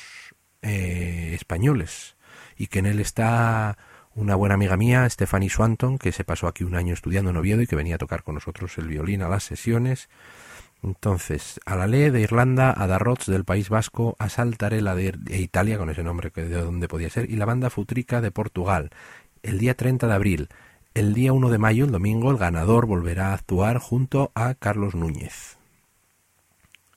eh, 0.63 1.33
españoles 1.35 2.17
y 2.57 2.69
que 2.69 2.79
en 2.79 2.87
él 2.87 3.01
está 3.01 3.77
una 4.17 4.35
buena 4.35 4.55
amiga 4.55 4.77
mía, 4.77 5.09
Stephanie 5.09 5.51
Swanton, 5.51 5.99
que 5.99 6.11
se 6.11 6.25
pasó 6.25 6.49
aquí 6.49 6.65
un 6.65 6.75
año 6.75 6.95
estudiando 6.95 7.31
en 7.31 7.37
Oviedo 7.37 7.61
y 7.61 7.67
que 7.67 7.77
venía 7.77 7.97
a 7.97 7.99
tocar 7.99 8.23
con 8.23 8.35
nosotros 8.35 8.77
el 8.79 8.89
violín 8.89 9.23
a 9.23 9.29
las 9.29 9.45
sesiones. 9.45 10.09
Entonces, 10.83 11.61
a 11.67 11.77
la 11.77 11.87
ley 11.87 12.11
de 12.11 12.23
Irlanda, 12.23 12.75
a 12.77 12.87
Darrots 12.87 13.27
del 13.27 13.45
País 13.45 13.69
Vasco, 13.69 14.17
a 14.19 14.29
Saltarela 14.29 14.95
de, 14.95 15.15
Italia, 15.31 15.79
con 15.79 15.91
ese 15.91 16.03
nombre 16.03 16.31
que 16.31 16.45
de 16.45 16.63
donde 16.63 16.89
podía 16.89 17.11
ser, 17.11 17.31
y 17.31 17.37
la 17.37 17.45
banda 17.45 17.71
Futrica 17.71 18.21
de 18.21 18.31
Portugal. 18.31 18.91
El 19.43 19.59
día 19.59 19.77
30 19.77 20.07
de 20.07 20.15
abril, 20.15 20.49
el 20.95 21.13
día 21.13 21.33
1 21.33 21.51
de 21.51 21.59
mayo, 21.59 21.85
el 21.85 21.93
domingo, 21.93 22.31
el 22.31 22.39
ganador 22.39 22.87
volverá 22.87 23.31
a 23.31 23.35
actuar 23.35 23.79
junto 23.79 24.33
a 24.35 24.55
Carlos 24.55 24.95
Núñez. 24.95 25.59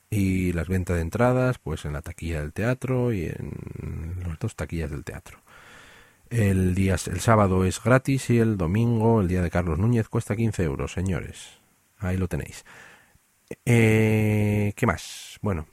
Y 0.10 0.54
las 0.54 0.70
ventas 0.70 0.96
de 0.96 1.02
entradas, 1.02 1.60
pues 1.60 1.84
en 1.86 1.94
la 1.94 2.02
taquilla 2.02 2.40
del 2.40 2.54
teatro 2.54 3.12
y 3.14 3.26
en 3.26 4.24
las 4.26 4.40
dos 4.40 4.56
taquillas 4.56 4.90
del 4.90 5.04
teatro. 5.04 5.40
El, 6.30 6.76
día, 6.76 6.94
el 6.94 7.20
sábado 7.20 7.66
es 7.66 7.84
gratis 7.84 8.30
y 8.30 8.38
el 8.38 8.56
domingo, 8.58 9.22
el 9.22 9.28
día 9.28 9.42
de 9.42 9.50
Carlos 9.50 9.80
Núñez, 9.80 10.10
cuesta 10.10 10.36
15 10.36 10.64
euros, 10.64 10.92
señores. 10.92 11.60
Ahí 11.98 12.18
lo 12.18 12.28
tenéis. 12.28 12.66
Eh, 13.66 14.74
¿Qué 14.76 14.86
más? 14.86 15.40
Bueno, 15.42 15.66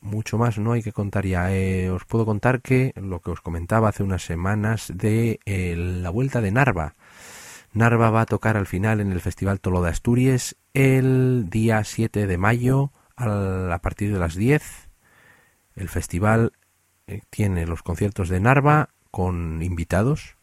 mucho 0.00 0.38
más 0.38 0.58
no 0.58 0.72
hay 0.72 0.82
que 0.82 0.92
contar 0.92 1.26
ya. 1.26 1.54
Eh, 1.54 1.90
os 1.90 2.06
puedo 2.06 2.24
contar 2.24 2.62
que 2.62 2.94
lo 2.96 3.20
que 3.20 3.30
os 3.30 3.42
comentaba 3.42 3.90
hace 3.90 4.02
unas 4.02 4.22
semanas 4.22 4.90
de 4.94 5.40
eh, 5.44 5.74
la 5.76 6.08
vuelta 6.08 6.40
de 6.40 6.50
Narva. 6.50 6.94
Narva 7.74 8.08
va 8.08 8.22
a 8.22 8.26
tocar 8.26 8.56
al 8.56 8.66
final 8.66 9.00
en 9.00 9.12
el 9.12 9.20
Festival 9.20 9.60
Tolo 9.60 9.82
de 9.82 9.90
Asturias 9.90 10.56
el 10.72 11.50
día 11.50 11.84
7 11.84 12.26
de 12.26 12.38
mayo 12.38 12.92
a 13.16 13.78
partir 13.82 14.12
de 14.12 14.18
las 14.18 14.34
10. 14.34 14.88
El 15.76 15.88
festival 15.88 16.52
tiene 17.30 17.66
los 17.66 17.82
conciertos 17.82 18.28
de 18.28 18.40
Narva 18.40 18.93
con 19.14 19.62
invitados, 19.62 20.34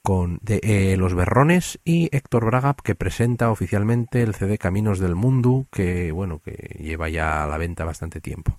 con 0.00 0.38
de, 0.40 0.60
eh, 0.62 0.96
Los 0.96 1.12
Berrones 1.12 1.78
y 1.84 2.08
Héctor 2.10 2.46
Braga, 2.46 2.74
que 2.82 2.94
presenta 2.94 3.50
oficialmente 3.50 4.22
el 4.22 4.34
CD 4.34 4.56
Caminos 4.56 4.98
del 4.98 5.14
Mundo, 5.14 5.66
que 5.70 6.10
bueno, 6.10 6.38
que 6.38 6.78
lleva 6.80 7.10
ya 7.10 7.44
a 7.44 7.46
la 7.46 7.58
venta 7.58 7.84
bastante 7.84 8.22
tiempo. 8.22 8.58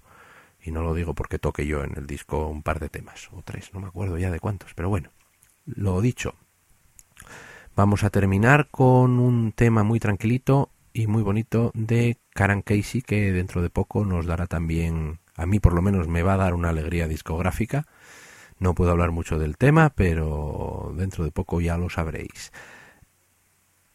Y 0.63 0.69
no 0.69 0.83
lo 0.83 0.93
digo 0.93 1.15
porque 1.15 1.39
toque 1.39 1.65
yo 1.65 1.83
en 1.83 1.97
el 1.97 2.05
disco 2.05 2.47
un 2.47 2.61
par 2.61 2.79
de 2.79 2.89
temas, 2.89 3.27
o 3.33 3.41
tres, 3.43 3.73
no 3.73 3.79
me 3.79 3.87
acuerdo 3.87 4.19
ya 4.19 4.29
de 4.29 4.39
cuántos, 4.39 4.75
pero 4.75 4.89
bueno, 4.89 5.09
lo 5.65 5.99
dicho. 5.99 6.35
Vamos 7.75 8.03
a 8.03 8.11
terminar 8.11 8.67
con 8.69 9.17
un 9.17 9.51
tema 9.51 9.81
muy 9.81 9.99
tranquilito 9.99 10.69
y 10.93 11.07
muy 11.07 11.23
bonito 11.23 11.71
de 11.73 12.19
Karen 12.35 12.61
Casey, 12.61 13.01
que 13.01 13.31
dentro 13.31 13.63
de 13.63 13.71
poco 13.71 14.05
nos 14.05 14.27
dará 14.27 14.45
también, 14.45 15.17
a 15.35 15.47
mí 15.47 15.59
por 15.59 15.73
lo 15.73 15.81
menos 15.81 16.07
me 16.07 16.21
va 16.21 16.35
a 16.35 16.37
dar 16.37 16.53
una 16.53 16.69
alegría 16.69 17.07
discográfica 17.07 17.87
no 18.61 18.75
puedo 18.75 18.91
hablar 18.91 19.11
mucho 19.11 19.39
del 19.39 19.57
tema, 19.57 19.89
pero 19.89 20.93
dentro 20.95 21.25
de 21.25 21.31
poco 21.31 21.61
ya 21.61 21.77
lo 21.77 21.89
sabréis. 21.89 22.51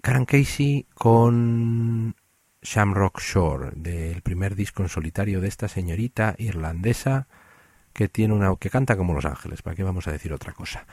Karen 0.02 0.24
Casey 0.24 0.88
con 0.92 2.16
Shamrock 2.62 3.20
Shore, 3.20 3.70
del 3.76 4.22
primer 4.22 4.56
disco 4.56 4.82
en 4.82 4.88
solitario 4.88 5.40
de 5.40 5.46
esta 5.46 5.68
señorita 5.68 6.34
irlandesa 6.38 7.28
que 7.92 8.08
tiene 8.08 8.34
una 8.34 8.54
que 8.56 8.68
canta 8.68 8.96
como 8.96 9.14
Los 9.14 9.24
Ángeles, 9.24 9.62
¿para 9.62 9.76
qué 9.76 9.84
vamos 9.84 10.08
a 10.08 10.12
decir 10.12 10.32
otra 10.32 10.52
cosa? 10.52 10.84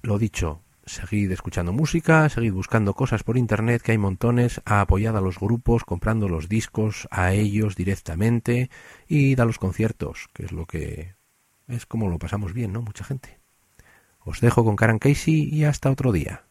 Lo 0.00 0.18
dicho, 0.18 0.62
seguid 0.86 1.30
escuchando 1.32 1.74
música, 1.74 2.30
seguid 2.30 2.54
buscando 2.54 2.94
cosas 2.94 3.24
por 3.24 3.36
internet, 3.36 3.82
que 3.82 3.92
hay 3.92 3.98
montones, 3.98 4.62
apoyad 4.64 5.18
a 5.18 5.20
los 5.20 5.38
grupos, 5.38 5.84
comprando 5.84 6.30
los 6.30 6.48
discos 6.48 7.08
a 7.10 7.34
ellos 7.34 7.76
directamente 7.76 8.70
y 9.06 9.34
da 9.34 9.44
los 9.44 9.58
conciertos, 9.58 10.30
que 10.32 10.46
es 10.46 10.52
lo 10.52 10.64
que 10.64 11.14
es 11.68 11.86
como 11.86 12.08
lo 12.08 12.18
pasamos 12.18 12.52
bien, 12.52 12.72
¿no? 12.72 12.82
Mucha 12.82 13.04
gente. 13.04 13.38
Os 14.20 14.40
dejo 14.40 14.64
con 14.64 14.76
Karen 14.76 14.98
Casey 14.98 15.48
y 15.52 15.64
hasta 15.64 15.90
otro 15.90 16.12
día. 16.12 16.44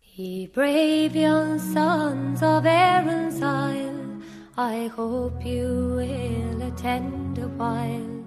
Ye 0.00 0.50
brave 0.52 1.12
young 1.14 1.58
sons 1.58 2.42
of 2.42 2.66
Aaron's 2.66 3.40
Isle, 3.40 4.20
I 4.56 4.88
hope 4.88 5.44
you 5.44 5.94
will 5.96 6.62
attend 6.62 7.38
a 7.38 7.46
while 7.46 8.24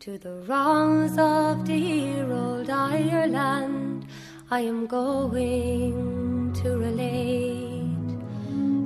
to 0.00 0.18
the 0.18 0.42
wrongs 0.46 1.18
of 1.18 1.64
dear 1.64 2.32
old 2.32 2.70
Ireland. 2.70 4.06
I 4.50 4.60
am 4.60 4.86
going 4.86 6.54
to 6.62 6.78
relate. 6.78 8.08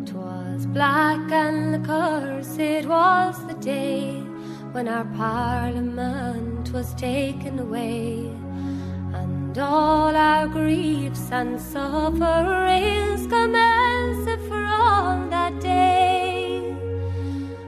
'Twas 0.04 0.66
black 0.66 1.30
and 1.30 1.86
cursed 1.86 2.58
it 2.58 2.86
was 2.86 3.36
the 3.46 3.54
day 3.54 4.31
when 4.72 4.88
our 4.88 5.04
parliament 5.16 6.72
was 6.72 6.94
taken 6.94 7.58
away 7.58 8.30
and 9.12 9.58
all 9.58 10.16
our 10.16 10.46
griefs 10.48 11.30
and 11.30 11.60
sufferings 11.60 13.26
commenced 13.26 14.48
from 14.48 15.28
that 15.28 15.60
day. 15.60 16.74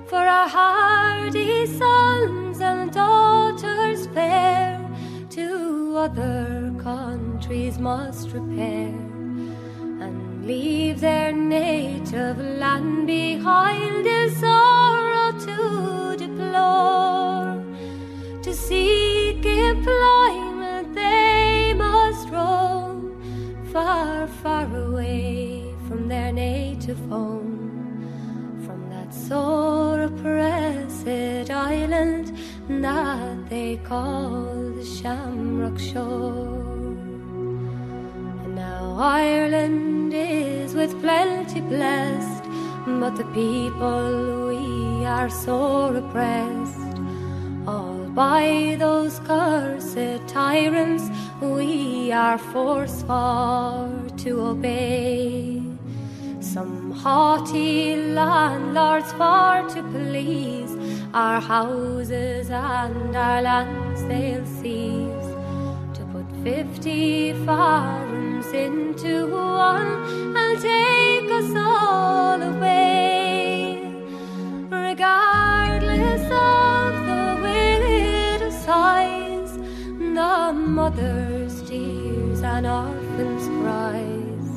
For 0.07 0.16
our 0.16 0.48
hardy 0.48 1.66
sons 1.66 2.61
and 2.61 2.90
daughters 2.90 4.07
fair 4.07 4.80
to 5.30 5.96
other 5.98 6.72
countries 6.82 7.78
must 7.78 8.30
repair 8.30 8.94
and 10.05 10.46
leave 10.46 11.00
their 11.00 11.32
native 11.32 12.38
land 12.38 13.07
behind 13.07 14.07
in 14.07 14.30
sorrow 14.36 15.32
to 15.38 15.84
deplore. 16.55 17.62
To 18.42 18.55
seek 18.55 19.44
employment 19.44 20.94
they 20.94 21.74
must 21.76 22.28
roam 22.30 22.96
far, 23.72 24.26
far 24.26 24.66
away 24.76 25.64
from 25.88 26.09
their 26.09 26.32
native 26.32 26.98
home, 27.09 28.62
from 28.64 28.88
that 28.90 29.12
sore 29.12 30.02
oppressed 30.02 31.50
island 31.50 32.36
that 32.68 33.48
they 33.48 33.76
call 33.84 34.44
the 34.76 34.84
Shamrock 34.84 35.78
Shore. 35.78 36.94
And 38.42 38.55
now 38.55 38.96
Ireland 38.98 40.12
is 40.14 40.74
with 40.74 40.98
plenty 41.02 41.61
blessed, 41.61 42.43
but 42.87 43.16
the 43.16 43.24
people 43.32 44.49
we 44.49 45.05
are 45.05 45.30
so 45.30 45.95
oppressed. 45.95 46.99
All 47.66 48.07
by 48.14 48.76
those 48.78 49.18
cursed 49.20 50.28
tyrants 50.28 51.05
we 51.41 52.12
are 52.12 52.39
forced 52.39 53.07
for 53.07 53.91
to 54.24 54.30
obey. 54.41 55.62
some 56.41 56.93
haughty 56.93 57.97
landlords 57.97 59.12
far 59.14 59.68
to 59.70 59.82
please 59.95 60.72
our 61.12 61.41
houses 61.41 62.51
and 62.51 63.16
our 63.16 63.41
lands 63.43 64.05
they'll 64.05 64.47
seize 64.61 65.30
to 65.97 66.03
put 66.12 66.26
fifty 66.45 67.32
farms 67.47 68.24
into 68.55 69.26
one 69.26 70.36
and 70.36 70.61
take 70.61 71.28
us 71.30 71.52
all 71.57 72.40
away. 72.40 73.80
Regardless 74.70 76.22
of 76.22 77.07
the 77.09 77.38
widow's 77.42 78.55
sighs 78.64 79.57
the 79.98 80.52
mother's 80.52 81.62
tears 81.68 82.42
and 82.42 82.66
orphans' 82.66 83.48
cries. 83.61 84.48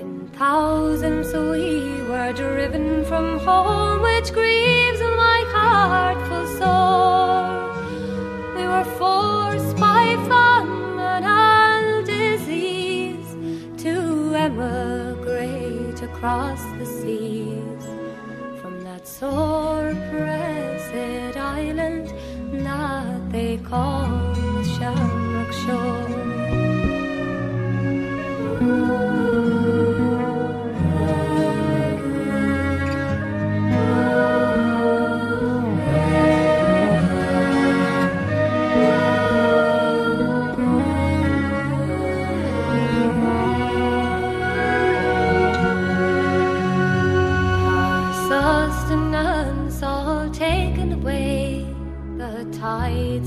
In 0.00 0.28
thousands 0.34 1.32
we 1.32 2.02
were 2.10 2.32
driven 2.32 3.04
from 3.04 3.38
home 3.38 4.02
which 4.02 4.32
grieves 4.32 5.00
my 5.00 5.44
heart 5.54 6.18
full 6.28 6.46
sore. 6.58 7.56
We 8.56 8.66
were 8.66 8.84
forced 8.98 9.35
across 16.16 16.62
the 16.78 16.86
seas 16.86 17.84
from 18.62 18.82
that 18.82 19.06
sore 19.06 19.90
oppressed 19.90 21.36
island 21.36 22.08
that 22.64 23.30
they 23.30 23.58
call 23.58 24.08
the 24.32 24.64
Shamrock 24.64 25.52
Shore. 25.62 26.36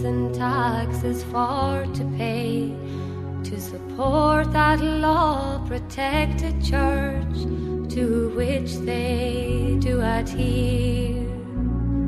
And 0.10 0.34
taxes 0.34 1.24
for 1.26 1.86
to 1.94 2.04
pay 2.18 2.74
to 3.44 3.62
support 3.62 4.52
that 4.52 4.80
law 4.80 5.64
protected 5.68 6.56
church 6.64 7.38
to 7.96 8.32
which 8.36 8.72
they 8.90 9.78
do 9.80 10.02
adhere. 10.02 11.30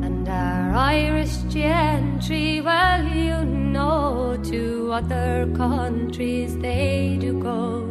And 0.05 0.27
our 0.27 0.73
Irish 0.73 1.35
gentry, 1.57 2.61
well, 2.61 3.03
you 3.05 3.45
know, 3.45 4.35
to 4.51 4.91
other 4.93 5.47
countries 5.55 6.57
they 6.57 7.17
do 7.21 7.39
go. 7.39 7.83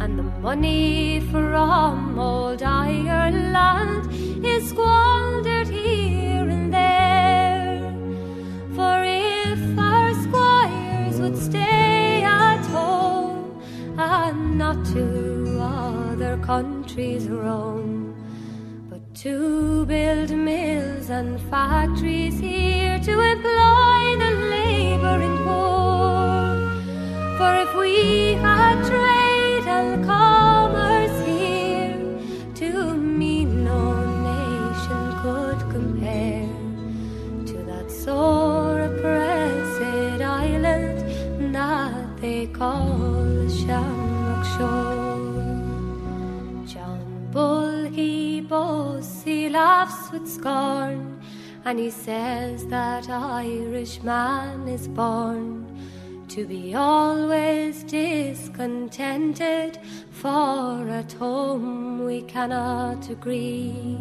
And 0.00 0.18
the 0.18 0.28
money 0.48 1.20
from 1.30 2.18
old 2.18 2.62
Ireland 2.62 4.08
is 4.42 4.70
squandered 4.70 5.57
would 11.28 11.36
stay 11.36 12.22
at 12.24 12.64
home 12.66 13.60
and 13.98 14.56
not 14.56 14.82
to 14.86 15.58
other 15.60 16.38
countries 16.38 17.28
roam, 17.28 18.14
but 18.88 19.02
to 19.14 19.84
build 19.84 20.30
mills 20.30 21.10
and 21.10 21.38
factories 21.50 22.38
here 22.38 22.98
to 23.00 23.20
employ 23.20 24.04
the 24.24 24.32
laboring 24.54 25.36
poor. 25.44 26.56
For 27.36 27.52
if 27.64 27.76
we 27.76 28.32
had 28.44 28.76
trade 28.86 29.66
and 29.66 30.04
commerce 30.06 30.37
and 51.68 51.78
he 51.78 51.90
says 51.90 52.64
that 52.68 53.10
Irishman 53.10 54.66
is 54.68 54.88
born 54.88 55.66
to 56.28 56.46
be 56.46 56.74
always 56.74 57.82
discontented, 57.84 59.78
for 60.10 60.88
at 60.88 61.12
home 61.12 62.06
we 62.06 62.22
cannot 62.22 63.10
agree. 63.10 63.98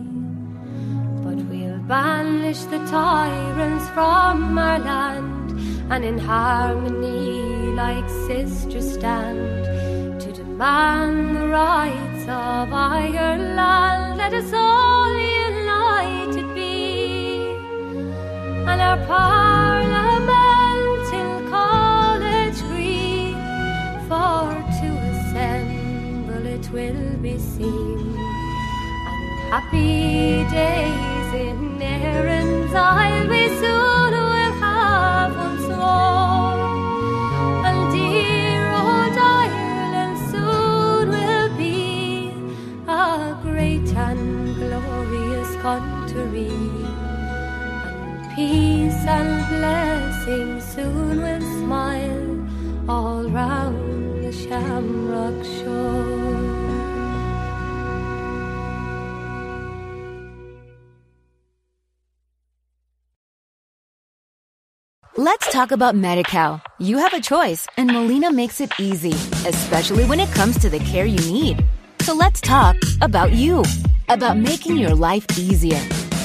But 1.25 1.35
we'll 1.49 1.79
banish 1.79 2.61
the 2.71 2.79
tyrants 2.87 3.89
from 3.89 4.57
our 4.57 4.79
land, 4.79 5.51
and 5.91 6.05
in 6.05 6.17
harmony, 6.17 7.73
like 7.73 8.09
sisters, 8.29 8.93
stand 8.93 10.21
to 10.21 10.31
demand 10.31 11.35
the 11.35 11.49
rights 11.49 12.23
of 12.29 12.71
Ireland. 12.71 14.17
Let 14.19 14.33
us 14.33 14.53
all 14.53 15.26
and 18.69 18.81
our 18.81 18.97
parliament 19.07 20.29
till 21.09 21.49
college 21.49 22.59
green, 22.69 23.35
for 24.09 24.51
to 24.79 24.87
assemble 25.11 26.45
it 26.45 26.69
will 26.71 27.17
be 27.17 27.37
seen. 27.37 28.15
And 29.09 29.29
happy 29.53 30.43
days 30.51 31.29
in 31.33 31.81
Erin's 31.81 32.73
we 33.29 33.43
soon 33.61 34.11
will 34.11 34.53
have 34.65 35.31
once 35.35 35.67
more. 35.81 36.59
And 37.67 37.79
dear 37.93 38.67
old 38.83 39.17
Ireland 39.17 40.17
soon 40.31 41.09
will 41.09 41.49
be 41.57 42.33
a 42.87 43.37
great 43.43 43.89
and 43.95 44.55
glorious 44.55 45.55
country. 45.61 46.86
Peace 48.37 49.03
and 49.07 49.49
blessing 49.49 50.61
soon 50.61 51.23
will 51.23 51.41
smile 51.41 52.47
all 52.87 53.27
round 53.31 54.23
the 54.23 54.31
Shamrock 54.31 55.43
Shore. 55.43 56.27
Let's 65.17 65.51
talk 65.51 65.71
about 65.71 65.95
MediCal. 65.95 66.61
You 66.77 66.99
have 66.99 67.15
a 67.15 67.19
choice, 67.19 67.65
and 67.75 67.91
Molina 67.91 68.31
makes 68.31 68.61
it 68.61 68.71
easy, 68.79 69.13
especially 69.49 70.05
when 70.05 70.19
it 70.19 70.29
comes 70.29 70.59
to 70.59 70.69
the 70.69 70.77
care 70.77 71.05
you 71.05 71.17
need. 71.33 71.65
So 72.01 72.13
let's 72.13 72.39
talk 72.39 72.75
about 73.01 73.33
you, 73.33 73.63
about 74.09 74.37
making 74.37 74.77
your 74.77 74.93
life 74.93 75.25
easier, 75.39 75.81